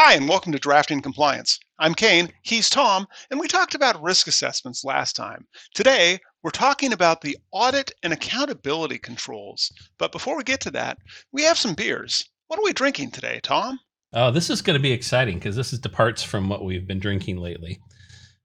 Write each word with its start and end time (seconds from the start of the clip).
Hi, 0.00 0.14
and 0.14 0.28
welcome 0.28 0.52
to 0.52 0.60
Drafting 0.60 1.02
Compliance. 1.02 1.58
I'm 1.80 1.92
Kayne, 1.92 2.30
he's 2.42 2.70
Tom, 2.70 3.04
and 3.32 3.40
we 3.40 3.48
talked 3.48 3.74
about 3.74 4.00
risk 4.00 4.28
assessments 4.28 4.84
last 4.84 5.16
time. 5.16 5.44
Today, 5.74 6.20
we're 6.44 6.50
talking 6.52 6.92
about 6.92 7.20
the 7.20 7.36
audit 7.50 7.90
and 8.04 8.12
accountability 8.12 8.98
controls. 8.98 9.72
But 9.98 10.12
before 10.12 10.36
we 10.36 10.44
get 10.44 10.60
to 10.60 10.70
that, 10.70 10.98
we 11.32 11.42
have 11.42 11.58
some 11.58 11.74
beers. 11.74 12.30
What 12.46 12.60
are 12.60 12.62
we 12.62 12.72
drinking 12.72 13.10
today, 13.10 13.40
Tom? 13.42 13.80
Oh, 14.12 14.30
this 14.30 14.50
is 14.50 14.62
going 14.62 14.78
to 14.78 14.82
be 14.82 14.92
exciting 14.92 15.40
because 15.40 15.56
this 15.56 15.72
is 15.72 15.80
departs 15.80 16.22
from 16.22 16.48
what 16.48 16.64
we've 16.64 16.86
been 16.86 17.00
drinking 17.00 17.38
lately. 17.38 17.80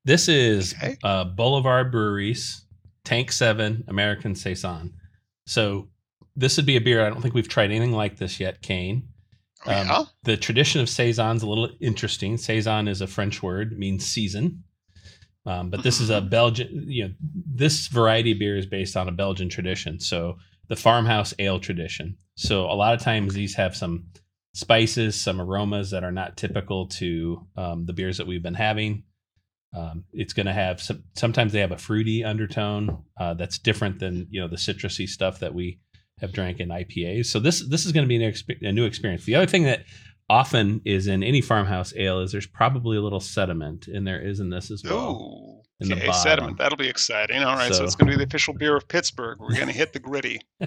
This 0.06 0.28
is 0.28 0.74
Okay. 0.74 0.97
uh, 1.04 1.25
Boulevard 1.25 1.92
Breweries 1.92 2.65
Tank 3.06 3.32
Seven 3.32 3.83
American 3.88 4.33
Saison. 4.33 4.92
So 5.46 5.89
this 6.36 6.57
would 6.57 6.65
be 6.65 6.78
a 6.78 6.82
beer. 6.82 7.06
I 7.06 7.10
don't 7.10 7.21
think 7.21 7.36
we've 7.36 7.47
tried 7.47 7.65
anything 7.65 7.92
like 7.92 8.18
this 8.18 8.39
yet, 8.39 8.64
Kayne. 8.64 9.10
Um, 9.66 9.88
yeah. 9.88 10.04
The 10.24 10.38
tradition 10.38 10.82
of 10.82 10.90
saison's 10.90 11.38
is 11.38 11.44
a 11.44 11.48
little 11.50 11.70
interesting. 11.80 12.38
Saison 12.38 12.88
is 12.88 13.02
a 13.02 13.08
French 13.08 13.42
word, 13.42 13.78
means 13.78 14.06
season. 14.06 14.64
Um, 15.46 15.70
but 15.70 15.84
this 15.84 16.00
is 16.00 16.10
a 16.10 16.22
Mhm. 16.22 16.30
Belgian. 16.30 16.86
You 16.88 17.08
know, 17.08 17.14
this 17.22 17.88
variety 17.88 18.32
of 18.32 18.39
beer 18.39 18.58
is 18.58 18.66
based 18.66 18.96
on 18.96 19.10
a 19.10 19.12
Belgian 19.12 19.50
tradition. 19.50 20.00
So 20.00 20.38
the 20.70 20.76
farmhouse 20.76 21.34
ale 21.39 21.60
tradition. 21.60 22.18
So 22.36 22.66
a 22.66 22.74
lot 22.74 22.94
of 22.94 23.02
times 23.02 23.34
these 23.34 23.56
have 23.56 23.76
some 23.76 24.06
spices, 24.54 25.20
some 25.20 25.42
aromas 25.42 25.92
that 25.92 26.04
are 26.04 26.11
not 26.11 26.38
typical 26.38 26.88
to 26.88 27.46
um, 27.58 27.86
the 27.86 27.94
beers 27.94 28.18
that 28.18 28.28
we've 28.28 28.44
been 28.44 28.54
having. 28.54 29.04
Um, 29.75 30.06
it's 30.14 30.34
going 30.34 30.46
to 30.46 30.54
have 30.54 30.82
some. 30.82 31.04
Sometimes 31.16 31.52
they 31.52 31.60
have 31.60 31.72
a 31.72 31.78
fruity 31.78 32.23
undertone 32.23 33.03
uh, 33.20 33.34
that's 33.34 33.58
different 33.58 34.00
than 34.00 34.28
you 34.30 34.39
know 34.39 34.48
the 34.48 34.56
citrusy 34.56 35.09
stuff 35.09 35.39
that 35.39 35.53
we 35.53 35.80
have 36.20 36.31
drank 36.31 36.59
in 36.59 36.70
IPAs. 36.70 37.28
So 37.28 37.40
this 37.40 37.67
this 37.67 37.86
is 37.86 37.92
going 37.92 38.03
to 38.03 38.08
be 38.08 38.23
an 38.23 38.31
exp- 38.31 38.62
a 38.62 38.72
new 38.72 38.86
experience. 38.86 39.26
The 39.26 39.36
other 39.36 39.48
thing 39.48 39.64
that 39.64 39.84
often 40.30 40.81
is 40.86 41.08
in 41.08 41.22
any 41.23 41.42
farmhouse 41.42 41.94
ale 41.95 42.20
is 42.22 42.31
there's 42.31 42.47
probably 42.47 42.97
a 42.97 43.02
little 43.02 43.20
sediment, 43.20 43.88
and 43.88 44.08
there 44.08 44.22
is 44.22 44.39
in 44.39 44.50
this 44.50 44.72
as 44.72 44.83
well. 44.83 45.09
Ooh. 45.11 45.92
Okay, 45.92 46.11
sediment. 46.14 46.58
That'll 46.58 46.78
be 46.78 46.88
exciting. 46.88 47.44
All 47.44 47.55
right, 47.55 47.67
so, 47.67 47.80
So- 47.80 47.83
it's 47.83 47.95
going 47.95 48.09
to 48.09 48.17
be 48.17 48.23
the 48.23 48.28
official 48.28 48.53
beer 48.53 48.75
of 48.78 48.88
Pittsburgh. 48.88 49.39
We're 49.42 49.53
going 49.55 49.67
to 49.67 49.73
hit 49.73 49.92
the 49.92 50.00
gritty. 50.00 50.39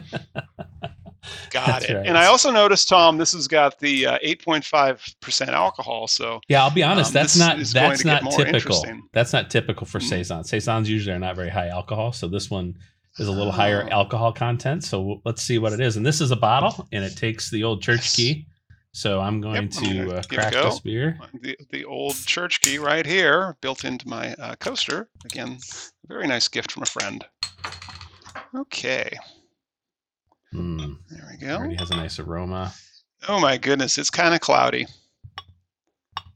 Got 1.51 1.67
That's 1.67 1.85
it. 1.87 1.95
right. 1.95 2.07
And 2.07 2.17
I 2.17 2.27
also 2.27 2.51
noticed, 2.53 2.89
Tom, 2.89 3.19
this 3.19 3.33
has 3.33 3.49
got 3.49 3.79
the 3.81 4.07
uh, 4.07 4.19
8.5% 4.25 5.49
alcohol. 5.49 6.07
So 6.07 6.41
Yeah, 6.49 6.63
I'll 6.63 6.71
be 6.71 6.83
honest. 6.85 7.09
Um, 7.11 7.15
that's 7.15 7.37
not 7.37 7.59
that's 7.59 8.05
not 8.05 8.31
typical. 8.31 8.85
That's 9.13 9.33
not 9.33 9.51
typical 9.51 9.87
for 9.87 9.99
saison. 9.99 10.45
Saisons 10.45 10.89
usually 10.89 11.17
are 11.17 11.19
not 11.19 11.35
very 11.35 11.49
high 11.51 11.69
alcohol, 11.69 12.13
so 12.13 12.29
this 12.29 12.49
one 12.51 12.77
is 13.19 13.29
a 13.29 13.33
little 13.33 13.53
higher 13.53 13.85
Oh. 13.87 13.89
alcohol 13.95 14.33
content. 14.33 14.85
So 14.85 15.21
let's 15.25 15.43
see 15.43 15.59
what 15.59 15.73
it 15.73 15.81
is. 15.81 15.97
And 15.97 16.05
this 16.05 16.21
is 16.21 16.31
a 16.31 16.37
bottle, 16.37 16.87
and 16.93 17.05
it 17.05 17.17
takes 17.17 17.51
the 17.51 17.65
old 17.65 17.83
church 17.83 18.15
key. 18.15 18.47
So 18.93 19.21
I'm 19.21 19.41
going 19.43 19.57
I'm 19.57 19.69
to 19.69 19.81
gonna 19.85 20.15
uh, 20.15 20.19
it 20.19 20.29
crack 20.29 20.53
this 20.55 20.81
beer. 20.81 21.19
the, 21.43 21.57
the 21.71 21.85
old 21.85 22.15
church 22.25 22.61
key 22.63 22.79
right 22.79 23.05
here, 23.05 23.57
built 23.61 23.85
into 23.85 24.09
my 24.09 24.33
uh, 24.35 24.55
coaster. 24.57 25.09
Again, 25.27 25.59
a 26.05 26.07
very 26.09 26.27
nice 26.27 26.49
gift 26.49 26.73
from 26.73 26.83
a 26.83 26.87
friend. 26.87 27.25
Okay, 28.55 29.11
Mm, 30.55 30.97
there 31.11 31.29
we 31.31 31.47
go. 31.47 31.57
already 31.57 31.75
has 31.75 31.91
a 31.91 31.97
nice 31.97 32.19
aroma. 32.19 32.73
Oh 33.29 33.39
my 33.41 33.59
goodness, 33.59 33.99
it's 33.99 34.09
kind 34.09 34.35
of 34.35 34.41
cloudy. 34.41 34.87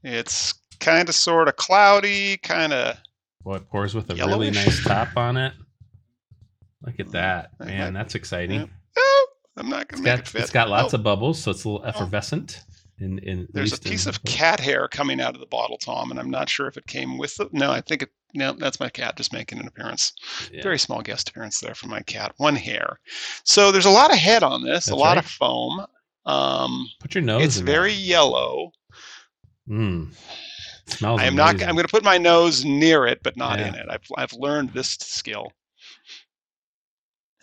It's 0.03 0.53
kind 0.79 1.09
of 1.09 1.15
sort 1.15 1.47
of 1.47 1.55
cloudy, 1.55 2.37
kind 2.37 2.73
of. 2.73 2.97
Well, 3.43 3.55
it 3.55 3.67
pours 3.69 3.95
with 3.95 4.09
a 4.11 4.15
really 4.15 4.51
nice 4.51 4.83
top 4.83 5.15
on 5.17 5.37
it. 5.37 5.53
Look 6.85 6.99
at 6.99 7.07
Mm, 7.07 7.11
that, 7.11 7.51
man! 7.59 7.93
might- 7.93 7.99
That's 7.99 8.15
exciting. 8.15 8.61
Yep. 8.61 8.69
Oh, 8.97 9.27
I'm 9.57 9.69
not 9.69 9.87
gonna 9.87 10.01
make 10.03 10.11
got 10.13 10.19
it 10.19 10.27
fit. 10.27 10.41
it's 10.41 10.51
got 10.51 10.69
lots 10.69 10.93
Oh, 10.93 10.97
of 10.97 11.03
bubbles, 11.03 11.41
so 11.41 11.51
it's 11.51 11.63
a 11.63 11.69
little 11.69 11.85
effervescent. 11.85 12.63
In 12.99 13.17
in 13.19 13.47
There's 13.51 13.73
a 13.73 13.79
piece 13.79 14.05
of 14.05 14.23
cat 14.25 14.59
hair 14.59 14.87
coming 14.87 15.19
out 15.19 15.33
of 15.33 15.39
the 15.39 15.47
bottle, 15.47 15.77
Tom, 15.77 16.11
and 16.11 16.19
I'm 16.19 16.29
not 16.29 16.49
sure 16.49 16.67
if 16.67 16.77
it 16.77 16.85
came 16.85 17.17
with 17.17 17.35
the. 17.35 17.49
No, 17.51 17.71
I 17.71 17.81
think 17.81 18.03
it. 18.03 18.09
No, 18.33 18.53
that's 18.53 18.79
my 18.79 18.89
cat 18.89 19.17
just 19.17 19.33
making 19.33 19.59
an 19.59 19.67
appearance. 19.67 20.13
Yeah. 20.53 20.61
Very 20.63 20.77
small 20.79 21.01
guest 21.01 21.29
appearance 21.29 21.59
there 21.59 21.73
from 21.75 21.89
my 21.89 22.01
cat. 22.01 22.33
One 22.37 22.55
hair. 22.55 22.99
So 23.43 23.71
there's 23.71 23.85
a 23.87 23.89
lot 23.89 24.11
of 24.11 24.17
head 24.17 24.43
on 24.43 24.63
this, 24.63 24.87
a 24.89 24.95
lot 24.95 25.15
right. 25.15 25.17
of 25.17 25.25
foam. 25.25 25.85
Um, 26.25 26.87
Put 26.99 27.15
your 27.15 27.23
nose. 27.23 27.43
it's 27.43 27.57
very 27.57 27.91
yellow. 27.91 28.71
That. 29.67 29.73
Mm. 29.73 30.13
Smells. 30.87 31.19
I 31.21 31.25
am 31.25 31.35
not. 31.35 31.55
I'm 31.63 31.75
going 31.75 31.87
to 31.87 31.91
put 31.91 32.03
my 32.03 32.17
nose 32.17 32.63
near 32.65 33.05
it, 33.07 33.21
but 33.23 33.35
not 33.35 33.59
Yeah. 33.59 33.67
in 33.69 33.75
it. 33.75 33.85
I've 33.89 34.05
I've 34.17 34.33
learned 34.33 34.73
this 34.73 34.89
skill. 34.99 35.51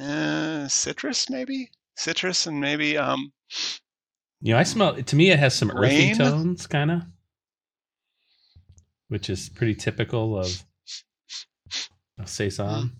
Uh, 0.01 0.69
citrus, 0.69 1.29
maybe 1.29 1.71
citrus, 1.97 2.47
and 2.47 2.61
maybe 2.61 2.97
um. 2.97 3.33
You 4.41 4.53
know, 4.55 4.59
I 4.59 4.63
smell. 4.63 4.95
To 5.03 5.17
me, 5.17 5.31
it 5.31 5.39
has 5.39 5.55
some 5.55 5.71
earthy 5.73 6.15
tones, 6.15 6.67
kind 6.67 6.91
of, 6.93 7.03
which 9.09 9.29
is 9.29 9.49
pretty 9.49 9.75
typical 9.75 10.39
of, 10.39 10.65
of 12.21 12.29
saison. 12.29 12.93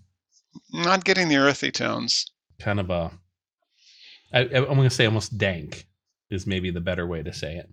Not 0.73 1.05
getting 1.05 1.29
the 1.29 1.37
earthy 1.37 1.71
tones. 1.71 2.25
Kind 2.59 2.79
of 2.79 2.89
a. 2.89 3.11
I, 4.33 4.39
I'm 4.41 4.65
going 4.65 4.83
to 4.83 4.89
say 4.89 5.05
almost 5.05 5.37
dank 5.37 5.87
is 6.29 6.45
maybe 6.45 6.69
the 6.71 6.81
better 6.81 7.07
way 7.07 7.23
to 7.23 7.33
say 7.33 7.55
it. 7.55 7.69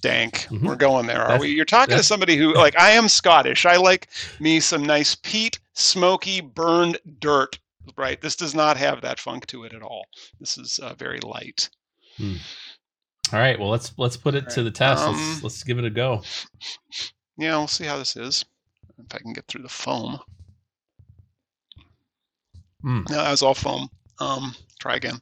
Dank. 0.00 0.46
Mhm. 0.48 0.62
We're 0.62 0.76
going 0.76 1.06
there, 1.06 1.20
are 1.22 1.28
That's- 1.28 1.40
we? 1.40 1.48
You're 1.48 1.64
talking 1.64 1.96
to 1.96 2.02
somebody 2.04 2.36
who, 2.36 2.54
like, 2.54 2.78
I 2.78 2.90
am 2.92 3.08
Scottish. 3.08 3.66
I 3.66 3.76
like 3.76 4.08
me 4.38 4.60
some 4.60 4.84
nice 4.84 5.16
peat, 5.16 5.58
smoky, 5.74 6.40
burned 6.40 6.98
dirt. 7.18 7.58
Right. 7.96 8.20
This 8.20 8.36
does 8.36 8.54
not 8.54 8.76
have 8.76 9.02
that 9.02 9.20
funk 9.20 9.46
to 9.46 9.64
it 9.64 9.74
at 9.74 9.82
all. 9.82 10.06
This 10.40 10.58
is 10.58 10.78
uh, 10.78 10.94
very 10.94 11.20
light. 11.20 11.68
All 12.20 13.38
right. 13.38 13.58
Well, 13.58 13.70
let's 13.70 13.92
let's 13.98 14.16
put 14.16 14.34
it 14.34 14.48
to 14.50 14.62
the 14.62 14.70
test. 14.70 15.02
Um, 15.04 15.14
let's 15.14 15.42
let's 15.42 15.64
give 15.64 15.78
it 15.78 15.84
a 15.84 15.90
go. 15.90 16.22
Yeah, 17.36 17.56
we'll 17.56 17.68
see 17.68 17.84
how 17.84 17.98
this 17.98 18.16
is. 18.16 18.44
If 18.98 19.14
I 19.14 19.18
can 19.18 19.32
get 19.32 19.46
through 19.46 19.62
the 19.62 19.68
foam. 19.68 20.18
Mm. 22.84 23.08
No, 23.08 23.16
that 23.16 23.30
was 23.30 23.42
all 23.42 23.54
foam. 23.54 23.88
Um, 24.18 24.54
try 24.80 24.96
again. 24.96 25.20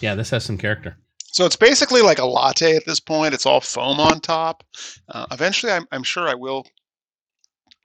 Yeah, 0.00 0.14
this 0.14 0.30
has 0.30 0.44
some 0.44 0.58
character. 0.58 0.96
So 1.32 1.44
it's 1.44 1.56
basically 1.56 2.02
like 2.02 2.18
a 2.18 2.26
latte 2.26 2.76
at 2.76 2.84
this 2.86 3.00
point. 3.00 3.34
It's 3.34 3.46
all 3.46 3.60
foam 3.60 4.00
on 4.00 4.20
top. 4.20 4.64
Uh, 5.08 5.26
eventually, 5.30 5.72
I'm, 5.72 5.86
I'm 5.92 6.02
sure 6.02 6.28
I 6.28 6.34
will. 6.34 6.66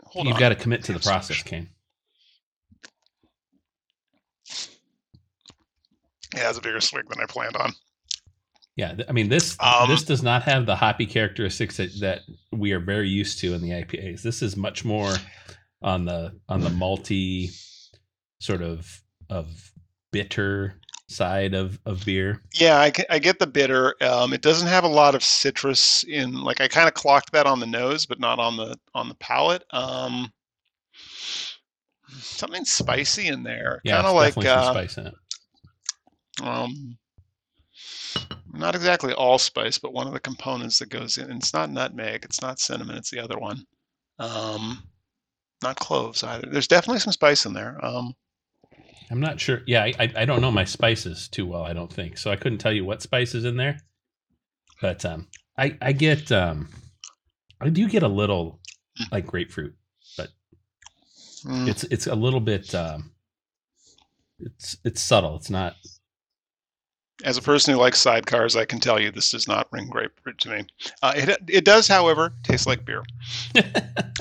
Hold 0.03 0.25
You've 0.25 0.35
on. 0.35 0.39
got 0.39 0.49
to 0.49 0.55
commit 0.55 0.83
to 0.85 0.93
the 0.93 0.99
process. 0.99 1.41
Kayne. 1.43 1.69
Yeah, 6.35 6.49
it's 6.49 6.57
a 6.57 6.61
bigger 6.61 6.81
swing 6.81 7.03
than 7.09 7.21
I 7.21 7.25
planned 7.25 7.57
on. 7.57 7.73
Yeah, 8.75 8.95
I 9.07 9.11
mean 9.11 9.29
this 9.29 9.57
Um, 9.59 9.89
this 9.89 10.03
does 10.03 10.23
not 10.23 10.43
have 10.43 10.65
the 10.65 10.75
hoppy 10.75 11.05
characteristics 11.05 11.77
that, 11.77 11.89
that 11.99 12.21
we 12.51 12.71
are 12.71 12.79
very 12.79 13.09
used 13.09 13.39
to 13.39 13.53
in 13.53 13.61
the 13.61 13.71
IPAs. 13.71 14.21
This 14.21 14.41
is 14.41 14.55
much 14.55 14.85
more 14.85 15.13
on 15.81 16.05
the 16.05 16.39
on 16.47 16.61
the 16.61 16.69
malty 16.69 17.51
sort 18.39 18.61
of 18.61 19.01
of 19.29 19.71
bitter 20.11 20.79
side 21.09 21.53
of 21.53 21.79
of 21.85 22.05
beer. 22.05 22.41
Yeah, 22.53 22.77
I, 22.77 22.91
I 23.09 23.19
get 23.19 23.39
the 23.39 23.47
bitter. 23.47 23.95
Um, 24.01 24.33
it 24.33 24.41
doesn't 24.41 24.67
have 24.67 24.85
a 24.85 24.89
lot 24.89 25.15
of 25.15 25.23
citrus 25.23 26.03
in. 26.03 26.41
Like 26.41 26.61
I 26.61 26.67
kind 26.67 26.87
of 26.87 26.93
clocked 26.93 27.33
that 27.33 27.45
on 27.45 27.59
the 27.59 27.67
nose, 27.67 28.05
but 28.05 28.19
not 28.19 28.39
on 28.39 28.57
the 28.57 28.77
on 28.95 29.09
the 29.09 29.15
palate. 29.15 29.63
Um, 29.71 30.31
something 32.19 32.65
spicy 32.65 33.27
in 33.27 33.43
there. 33.43 33.81
Yeah, 33.83 33.95
kind 33.95 34.07
of 34.07 34.15
like 34.15 34.37
uh, 34.37 34.71
spice 34.71 34.97
in 34.97 35.07
it. 35.07 35.13
Um, 36.43 36.97
not 38.53 38.75
exactly 38.75 39.13
allspice, 39.13 39.77
but 39.77 39.93
one 39.93 40.07
of 40.07 40.13
the 40.13 40.19
components 40.19 40.79
that 40.79 40.89
goes 40.89 41.17
in. 41.17 41.31
It's 41.31 41.53
not 41.53 41.69
nutmeg. 41.71 42.23
It's 42.23 42.41
not 42.41 42.59
cinnamon. 42.59 42.97
It's 42.97 43.11
the 43.11 43.19
other 43.19 43.37
one. 43.37 43.65
Um, 44.19 44.83
not 45.63 45.77
cloves 45.77 46.23
either. 46.23 46.47
There's 46.49 46.67
definitely 46.67 46.99
some 46.99 47.13
spice 47.13 47.45
in 47.45 47.53
there. 47.53 47.83
Um, 47.83 48.13
I'm 49.09 49.19
not 49.19 49.39
sure. 49.39 49.61
Yeah, 49.67 49.83
I, 49.83 50.11
I 50.15 50.25
don't 50.25 50.41
know 50.41 50.51
my 50.51 50.63
spices 50.63 51.27
too 51.27 51.45
well. 51.45 51.63
I 51.63 51.73
don't 51.73 51.91
think 51.91 52.17
so. 52.17 52.31
I 52.31 52.35
couldn't 52.35 52.59
tell 52.59 52.71
you 52.71 52.85
what 52.85 53.01
spice 53.01 53.35
is 53.35 53.45
in 53.45 53.57
there, 53.57 53.77
but 54.81 55.03
um, 55.05 55.27
I 55.57 55.77
I 55.81 55.91
get 55.91 56.31
um, 56.31 56.69
I 57.59 57.69
do 57.69 57.87
get 57.89 58.03
a 58.03 58.07
little 58.07 58.59
like 59.11 59.27
grapefruit. 59.27 59.75
mm, 61.45 61.67
It's 61.67 61.83
it's 61.85 62.07
a 62.07 62.15
little 62.15 62.39
bit 62.39 62.73
um, 62.73 63.11
it's 64.39 64.77
it's 64.83 65.01
subtle. 65.01 65.35
It's 65.35 65.49
not. 65.49 65.75
As 67.23 67.37
a 67.37 67.41
person 67.41 67.73
who 67.73 67.79
likes 67.79 68.03
sidecars, 68.03 68.59
I 68.59 68.65
can 68.65 68.79
tell 68.79 68.99
you 68.99 69.11
this 69.11 69.31
does 69.31 69.47
not 69.47 69.67
ring 69.71 69.87
grapefruit 69.87 70.37
to 70.39 70.49
me. 70.49 70.65
Uh, 71.01 71.13
it 71.15 71.37
it 71.47 71.65
does, 71.65 71.87
however, 71.87 72.33
taste 72.43 72.67
like 72.67 72.85
beer. 72.85 73.03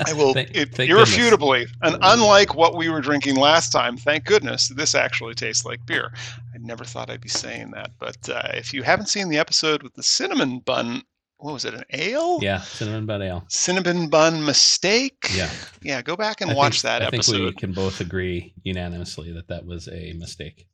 I 0.07 0.13
will 0.13 0.35
Thank- 0.35 0.57
it, 0.57 0.75
thank 0.75 0.91
irrefutably, 0.91 1.67
and 1.83 1.97
unlike 2.03 2.55
what 2.55 2.77
we 2.77 2.89
were 2.89 3.01
drinking 3.01 3.37
last 3.37 3.71
time, 3.71 3.97
thank 3.97 4.25
goodness 4.25 4.69
this 4.69 4.95
actually 4.95 5.35
tastes 5.35 5.65
like 5.65 5.85
beer. 5.87 6.13
I 6.55 6.59
never 6.59 6.85
thought 6.85 7.11
I'd 7.11 7.21
be 7.21 7.29
saying 7.29 7.71
that, 7.73 7.93
but 7.99 8.29
uh, 8.29 8.51
if 8.55 8.73
you 8.73 8.83
haven't 8.83 9.07
seen 9.07 9.29
the 9.29 9.39
episode 9.39 9.83
with 9.83 9.95
the 9.95 10.03
cinnamon 10.03 10.61
bun, 10.61 11.03
what 11.39 11.55
was 11.55 11.65
it, 11.65 11.75
an 11.75 11.85
ale? 11.91 12.39
Yeah, 12.43 12.61
cinnamon 12.61 13.07
bun 13.07 13.23
ale. 13.23 13.45
Cinnamon 13.49 14.09
bun 14.09 14.45
mistake. 14.45 15.31
Yeah. 15.35 15.51
yeah. 15.83 16.03
Go 16.03 16.17
back 16.17 16.41
and 16.41 16.51
I 16.51 16.55
watch 16.55 16.83
think, 16.83 17.01
that 17.01 17.03
I 17.03 17.11
think 17.11 17.27
we 17.27 17.53
can 17.53 17.73
both 17.73 18.01
agree 18.01 18.53
unanimously 18.63 19.33
that 19.33 19.49
that 19.49 19.65
was 19.65 19.89
a 19.89 20.13
mistake. 20.15 20.67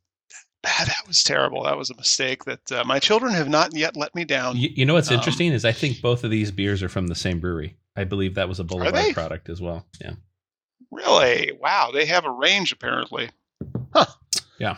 That 0.63 1.03
was 1.07 1.23
terrible. 1.23 1.63
That 1.65 1.79
was 1.79 1.91
a 1.91 1.97
mistake 1.97 2.45
that 2.45 2.73
uh, 2.73 2.85
my 2.85 2.99
children 2.99 3.33
have 3.33 3.49
not 3.49 3.75
yet 3.75 3.97
let 3.97 4.15
me 4.15 4.25
down. 4.25 4.57
You, 4.57 4.71
you 4.75 4.85
know 4.85 4.95
what's 4.95 5.11
Um, 5.11 5.17
interesting 5.17 5.53
is 5.53 5.65
I 5.65 5.73
think 5.73 6.01
both 6.01 6.25
of 6.25 6.31
these 6.31 6.51
beers 6.51 6.83
are 6.83 6.89
from 6.89 7.07
the 7.07 7.15
same 7.15 7.41
brewery. 7.41 7.77
I 7.97 8.05
believe 8.05 8.35
that 8.35 8.49
was 8.49 8.61
a? 8.61 8.65
Boulevard 8.65 9.15
product 9.15 9.49
as 9.49 9.61
well. 9.61 9.87
Yeah. 10.01 10.15
Really? 10.91 11.53
Wow, 11.61 11.91
they 11.93 12.07
have 12.07 12.25
a 12.25 12.31
range 12.31 12.73
apparently. 12.73 13.31
Huh. 13.95 14.07
Yeah. 14.59 14.77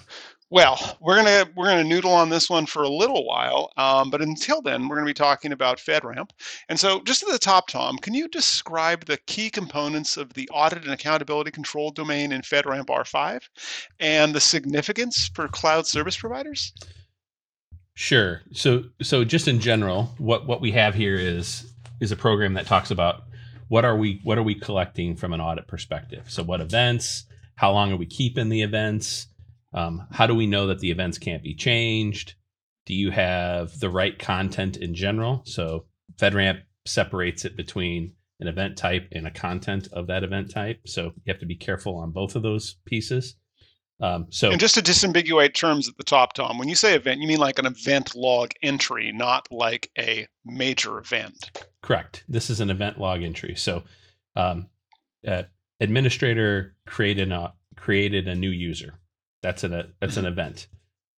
Well, 0.50 0.96
we're 1.00 1.16
gonna 1.16 1.46
we're 1.54 1.66
gonna 1.66 1.84
noodle 1.84 2.12
on 2.12 2.30
this 2.30 2.48
one 2.48 2.64
for 2.64 2.82
a 2.82 2.88
little 2.88 3.26
while, 3.26 3.70
um, 3.76 4.08
but 4.08 4.22
until 4.22 4.62
then, 4.62 4.88
we're 4.88 4.96
gonna 4.96 5.06
be 5.06 5.12
talking 5.12 5.52
about 5.52 5.76
FedRAMP. 5.76 6.30
And 6.70 6.80
so, 6.80 7.02
just 7.02 7.22
at 7.22 7.28
the 7.28 7.38
top, 7.38 7.68
Tom, 7.68 7.98
can 7.98 8.14
you 8.14 8.28
describe 8.28 9.04
the 9.04 9.18
key 9.26 9.50
components 9.50 10.16
of 10.16 10.32
the 10.32 10.48
audit 10.48 10.84
and 10.84 10.92
accountability 10.92 11.50
control 11.50 11.90
domain 11.90 12.32
in 12.32 12.40
FedRAMP 12.40 12.86
R5, 12.86 13.42
and 14.00 14.34
the 14.34 14.40
significance 14.40 15.30
for 15.34 15.48
cloud 15.48 15.86
service 15.86 16.16
providers? 16.16 16.72
Sure. 17.92 18.40
So 18.52 18.84
so 19.02 19.24
just 19.24 19.48
in 19.48 19.60
general, 19.60 20.14
what 20.16 20.46
what 20.46 20.62
we 20.62 20.72
have 20.72 20.94
here 20.94 21.16
is 21.16 21.74
is 22.00 22.10
a 22.10 22.16
program 22.16 22.54
that 22.54 22.64
talks 22.64 22.90
about 22.90 23.24
what 23.68 23.84
are 23.84 23.96
we 23.96 24.20
what 24.24 24.38
are 24.38 24.42
we 24.42 24.54
collecting 24.54 25.14
from 25.14 25.34
an 25.34 25.42
audit 25.42 25.66
perspective. 25.66 26.24
So 26.30 26.42
what 26.42 26.62
events? 26.62 27.24
How 27.56 27.72
long 27.72 27.92
are 27.92 27.96
we 27.96 28.06
keeping 28.06 28.48
the 28.48 28.62
events? 28.62 29.26
Um, 29.72 30.06
how 30.12 30.26
do 30.26 30.34
we 30.34 30.46
know 30.46 30.66
that 30.68 30.80
the 30.80 30.90
events 30.90 31.18
can't 31.18 31.42
be 31.42 31.54
changed? 31.54 32.34
Do 32.86 32.94
you 32.94 33.10
have 33.10 33.78
the 33.80 33.90
right 33.90 34.18
content 34.18 34.76
in 34.76 34.94
general? 34.94 35.42
So 35.44 35.86
FedRAMP 36.16 36.62
separates 36.86 37.44
it 37.44 37.56
between 37.56 38.14
an 38.40 38.48
event 38.48 38.78
type 38.78 39.08
and 39.12 39.26
a 39.26 39.30
content 39.30 39.88
of 39.92 40.06
that 40.06 40.24
event 40.24 40.50
type. 40.50 40.80
So 40.86 41.04
you 41.04 41.32
have 41.32 41.40
to 41.40 41.46
be 41.46 41.56
careful 41.56 41.96
on 41.96 42.12
both 42.12 42.34
of 42.36 42.42
those 42.42 42.76
pieces. 42.86 43.36
Um, 44.00 44.26
so 44.30 44.50
And 44.50 44.60
just 44.60 44.76
to 44.76 44.80
disambiguate 44.80 45.54
terms 45.54 45.88
at 45.88 45.96
the 45.96 46.04
top, 46.04 46.32
Tom, 46.32 46.56
when 46.56 46.68
you 46.68 46.76
say 46.76 46.94
event, 46.94 47.20
you 47.20 47.26
mean 47.26 47.38
like 47.38 47.58
an 47.58 47.66
event 47.66 48.14
log 48.14 48.52
entry, 48.62 49.12
not 49.12 49.48
like 49.50 49.90
a 49.98 50.26
major 50.44 50.98
event. 50.98 51.64
Correct. 51.82 52.24
This 52.28 52.48
is 52.48 52.60
an 52.60 52.70
event 52.70 52.98
log 52.98 53.22
entry. 53.22 53.56
So, 53.56 53.82
um, 54.36 54.68
uh, 55.26 55.42
administrator 55.80 56.76
created 56.86 57.32
a 57.32 57.54
created 57.76 58.28
a 58.28 58.34
new 58.34 58.50
user. 58.50 58.94
That's 59.48 59.64
an 59.64 59.94
that's 59.98 60.18
an 60.18 60.26
event, 60.26 60.68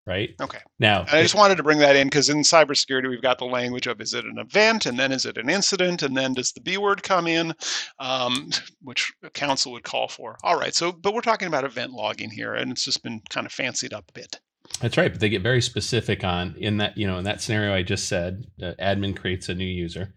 right? 0.06 0.36
Okay. 0.40 0.60
Now, 0.78 1.00
And 1.00 1.10
I 1.10 1.24
just 1.24 1.34
wanted 1.34 1.56
to 1.56 1.64
bring 1.64 1.80
that 1.80 1.96
in 1.96 2.06
because 2.06 2.30
in 2.30 2.42
cybersecurity, 2.42 3.10
we've 3.10 3.24
got 3.24 3.40
the 3.40 3.46
language 3.46 3.88
of 3.88 4.00
is 4.02 4.14
it 4.14 4.24
an 4.24 4.38
event 4.38 4.86
and 4.86 5.00
then 5.00 5.12
is 5.12 5.26
it 5.26 5.36
an 5.40 5.50
incident 5.50 6.04
and 6.04 6.16
then 6.16 6.36
does 6.36 6.52
the 6.52 6.62
B 6.62 6.78
word 6.78 7.02
come 7.02 7.26
in, 7.26 7.56
um, 7.98 8.52
which 8.84 9.12
counsel 9.34 9.72
would 9.72 9.84
call 9.84 10.08
for. 10.08 10.38
All 10.44 10.60
right. 10.60 10.76
So, 10.76 10.92
but 10.92 11.16
we're 11.16 11.22
talking 11.22 11.48
about 11.48 11.64
event 11.64 11.94
logging 11.94 12.30
here 12.30 12.54
and 12.54 12.72
it's 12.72 12.86
just 12.86 13.02
been 13.02 13.20
kind 13.32 13.48
of 13.48 13.52
fancied 13.52 13.94
up 13.94 14.06
a 14.10 14.14
bit. 14.14 14.40
that's 14.80 14.96
right. 14.96 15.12
But 15.12 15.22
they 15.22 15.30
get 15.30 15.42
very 15.42 15.62
specific 15.64 16.24
on 16.24 16.54
in 16.60 16.78
that 16.78 16.96
you 17.00 17.08
know 17.08 17.18
in 17.18 17.24
that 17.24 17.42
scenario 17.42 17.74
I 17.74 17.82
just 17.82 18.08
said, 18.08 18.46
uh, 18.62 18.74
admin 18.80 19.18
creates 19.18 19.50
a 19.50 19.56
new 19.56 19.66
user. 19.66 20.14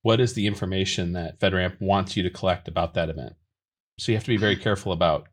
What 0.00 0.20
is 0.22 0.32
the 0.32 0.46
information 0.46 1.12
that 1.12 1.38
FedRAMP 1.38 1.82
wants 1.82 2.16
you 2.16 2.22
to 2.22 2.30
collect 2.30 2.66
about 2.66 2.94
that 2.94 3.10
event? 3.10 3.34
So 3.98 4.10
you 4.10 4.16
have 4.16 4.24
to 4.24 4.30
be 4.30 4.38
very 4.38 4.56
careful 4.56 4.92
about 4.92 5.28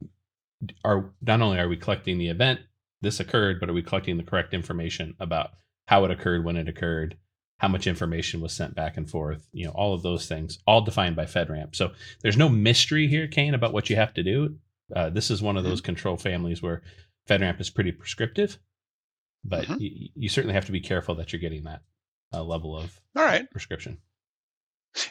are 0.83 1.11
not 1.21 1.41
only 1.41 1.59
are 1.59 1.67
we 1.67 1.77
collecting 1.77 2.17
the 2.17 2.29
event 2.29 2.59
this 3.01 3.19
occurred, 3.19 3.59
but 3.59 3.69
are 3.69 3.73
we 3.73 3.81
collecting 3.81 4.17
the 4.17 4.23
correct 4.23 4.53
information 4.53 5.15
about 5.19 5.51
how 5.87 6.03
it 6.05 6.11
occurred, 6.11 6.43
when 6.43 6.57
it 6.57 6.67
occurred, 6.67 7.17
how 7.59 7.67
much 7.67 7.87
information 7.87 8.41
was 8.41 8.53
sent 8.53 8.75
back 8.75 8.97
and 8.97 9.09
forth, 9.09 9.47
you 9.53 9.65
know, 9.65 9.71
all 9.71 9.93
of 9.93 10.03
those 10.03 10.27
things, 10.27 10.59
all 10.67 10.81
defined 10.81 11.15
by 11.15 11.25
FedRAMP. 11.25 11.75
So 11.75 11.91
there's 12.21 12.37
no 12.37 12.49
mystery 12.49 13.07
here, 13.07 13.27
Kayne, 13.27 13.53
about 13.53 13.73
what 13.73 13.89
you 13.89 13.95
have 13.95 14.13
to 14.15 14.23
do. 14.23 14.57
Uh, 14.95 15.09
this 15.09 15.31
is 15.31 15.41
one 15.41 15.55
of 15.57 15.63
those 15.63 15.81
control 15.81 16.17
families 16.17 16.61
where 16.61 16.81
FedRAMP 17.29 17.59
is 17.61 17.69
pretty 17.69 17.91
prescriptive, 17.91 18.57
but 19.43 19.65
Mhm. 19.65 19.79
you, 19.79 20.09
you 20.15 20.29
certainly 20.29 20.53
have 20.55 20.65
to 20.65 20.71
be 20.71 20.81
careful 20.81 21.15
that 21.15 21.31
you're 21.31 21.39
getting 21.39 21.63
that 21.63 21.81
uh, 22.33 22.43
level 22.43 22.77
of 22.77 22.99
All 23.15 23.23
right. 23.23 23.49
prescription. 23.51 23.97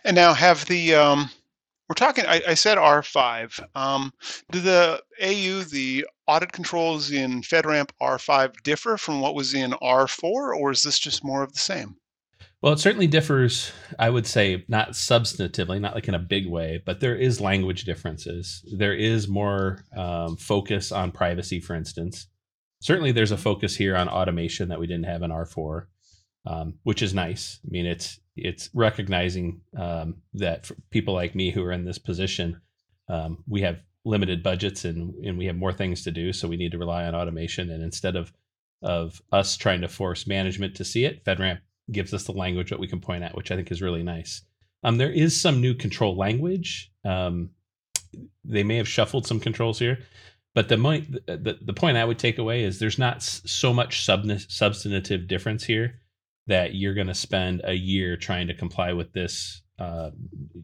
And 0.05 0.15
now 0.15 0.35
have 0.35 0.67
the, 0.67 0.95
um, 0.95 1.31
we're 1.89 1.95
talking, 1.95 2.27
I, 2.27 2.43
I 2.49 2.55
said 2.55 2.77
R5. 2.77 3.61
Um, 3.75 4.13
do 4.51 4.61
the 4.61 5.03
AU, 5.23 5.63
the 5.65 6.07
audit 6.27 6.53
controls 6.53 7.11
in 7.11 7.43
FedRAMP 7.43 7.91
R5 8.01 8.63
differ 8.63 8.99
from 8.99 9.21
what 9.21 9.35
was 9.35 9.55
in 9.55 9.71
R4, 9.73 10.25
or 10.25 10.71
is 10.71 10.83
this 10.83 10.99
just 10.99 11.25
more 11.25 11.43
of 11.43 11.53
the 11.53 11.59
same? 11.59 11.97
Well, 12.61 12.73
it 12.73 12.81
certainly 12.81 13.07
differs, 13.07 13.73
I 13.99 14.11
would 14.11 14.27
say, 14.27 14.65
not 14.69 14.91
substantively, 14.91 15.81
not 15.81 15.95
like 15.95 16.09
in 16.09 16.15
a 16.15 16.19
big 16.19 16.49
way, 16.49 16.83
but 16.85 16.99
there 17.01 17.15
is 17.15 17.41
language 17.41 17.85
differences. 17.85 18.65
There 18.77 18.95
is 18.95 19.29
more 19.29 19.85
um, 19.97 20.37
focus 20.37 20.91
on 20.91 21.13
privacy, 21.13 21.61
for 21.61 21.77
instance. 21.77 22.27
Certainly, 22.81 23.13
there's 23.13 23.31
a 23.31 23.37
focus 23.37 23.77
here 23.77 23.97
on 23.97 24.09
automation 24.09 24.69
that 24.69 24.81
we 24.81 24.89
didn't 24.89 25.07
have 25.07 25.23
in 25.23 25.31
R4, 25.31 25.87
um, 26.47 26.75
which 26.83 27.03
is 27.03 27.15
nice. 27.15 27.61
I 27.67 27.71
mean, 27.71 27.87
it's 27.87 28.21
it's 28.37 28.71
recognizing 28.73 29.61
um, 29.77 30.17
that 30.35 30.71
people 30.91 31.15
like 31.15 31.35
me 31.35 31.51
who 31.51 31.63
are 31.65 31.73
in 31.73 31.85
this 31.85 31.99
position, 31.99 32.61
um, 33.09 33.43
we 33.49 33.63
have 33.63 33.81
limited 34.05 34.43
budgets 34.43 34.85
and 34.85 35.15
and 35.25 35.37
we 35.37 35.47
have 35.47 35.57
more 35.57 35.73
things 35.73 36.05
to 36.05 36.11
do, 36.11 36.33
so 36.33 36.49
we 36.49 36.57
need 36.57 36.73
to 36.73 36.79
rely 36.79 37.05
on 37.05 37.15
automation. 37.15 37.71
And 37.71 37.83
instead 37.83 38.17
of 38.17 38.33
of 38.83 39.21
us 39.33 39.57
trying 39.57 39.81
to 39.81 39.89
force 39.89 40.27
management 40.27 40.77
to 40.77 40.85
see 40.85 41.05
it, 41.05 41.25
FedRAMP 41.25 41.59
gives 41.91 42.15
us 42.15 42.25
the 42.25 42.33
language 42.33 42.71
that 42.71 42.79
we 42.79 42.87
can 42.87 43.01
point 43.01 43.25
at, 43.25 43.35
which 43.35 43.51
I 43.51 43.57
think 43.57 43.71
is 43.71 43.83
really 43.83 44.03
nice. 44.03 44.43
Um, 44.85 44.99
there 44.99 45.11
is 45.11 45.39
some 45.39 45.61
new 45.61 45.75
control 45.75 46.17
language. 46.17 46.93
Um, 47.05 47.51
they 48.45 48.63
may 48.63 48.77
have 48.77 48.89
shuffled 48.89 49.27
some 49.27 49.41
controls 49.41 49.79
here, 49.79 49.99
but 50.55 50.69
the, 50.69 50.77
mo- 50.77 51.03
the 51.27 51.59
the 51.61 51.73
point 51.75 51.97
I 51.97 52.05
would 52.05 52.19
take 52.19 52.39
away 52.39 52.63
is 52.63 52.79
there's 52.79 52.99
not 52.99 53.23
so 53.23 53.75
much 53.75 54.07
subna- 54.07 54.51
substantive 54.51 55.27
difference 55.27 55.65
here 55.65 56.01
that 56.49 56.75
you're 56.75 56.95
going 56.95 57.07
to 57.07 57.15
spend 57.15 57.61
a 57.65 57.75
year 57.75 58.17
trying 58.17 58.49
to 58.49 58.55
comply 58.55 58.93
with 58.93 59.13
this. 59.13 59.63
Uh, 59.79 60.11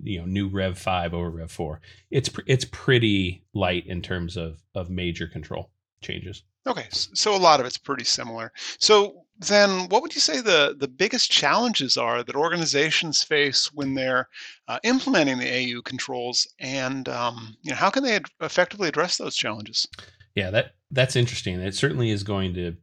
you 0.03 0.19
know, 0.19 0.27
new 0.27 0.49
Rev 0.49 0.77
five 0.77 1.15
over 1.15 1.31
Rev 1.31 1.49
four. 1.49 1.81
It's 2.11 2.29
pr- 2.29 2.41
it's 2.49 2.65
pretty 2.65 3.45
light 3.55 3.87
in 3.87 4.03
terms 4.03 4.37
of 4.37 4.61
of 4.75 4.91
major 4.91 5.29
control 5.29 5.71
changes. 6.03 6.43
Okay, 6.67 6.87
so 6.91 7.35
a 7.35 7.39
lot 7.39 7.61
of 7.61 7.67
it's 7.67 7.79
pretty 7.79 8.05
similar. 8.05 8.51
So 8.79 9.25
then, 9.39 9.89
what 9.89 10.03
would 10.03 10.15
you 10.15 10.21
say 10.21 10.41
the 10.41 10.77
the 10.79 10.89
biggest 10.89 11.31
challenges 11.31 11.97
are 11.97 12.23
that 12.23 12.37
organizations 12.37 13.23
face 13.23 13.73
when 13.73 13.95
they're 13.95 14.29
uh, 14.69 14.79
implementing 14.85 15.39
the 15.39 15.77
AU 15.77 15.83
controls, 15.83 16.47
and 16.59 17.09
um, 17.09 17.57
you 17.63 17.71
know 17.71 17.77
how 17.77 17.91
can 17.91 18.03
they 18.03 18.17
ad- 18.17 18.31
effectively 18.41 18.89
address 18.89 19.17
those 19.17 19.37
challenges? 19.37 19.87
Yeah, 20.35 20.51
that 20.51 20.75
that's 20.91 21.17
interesting. 21.17 21.61
It 21.61 21.75
certainly 21.75 22.11
is 22.11 22.23
going 22.23 22.55
to, 22.55 22.77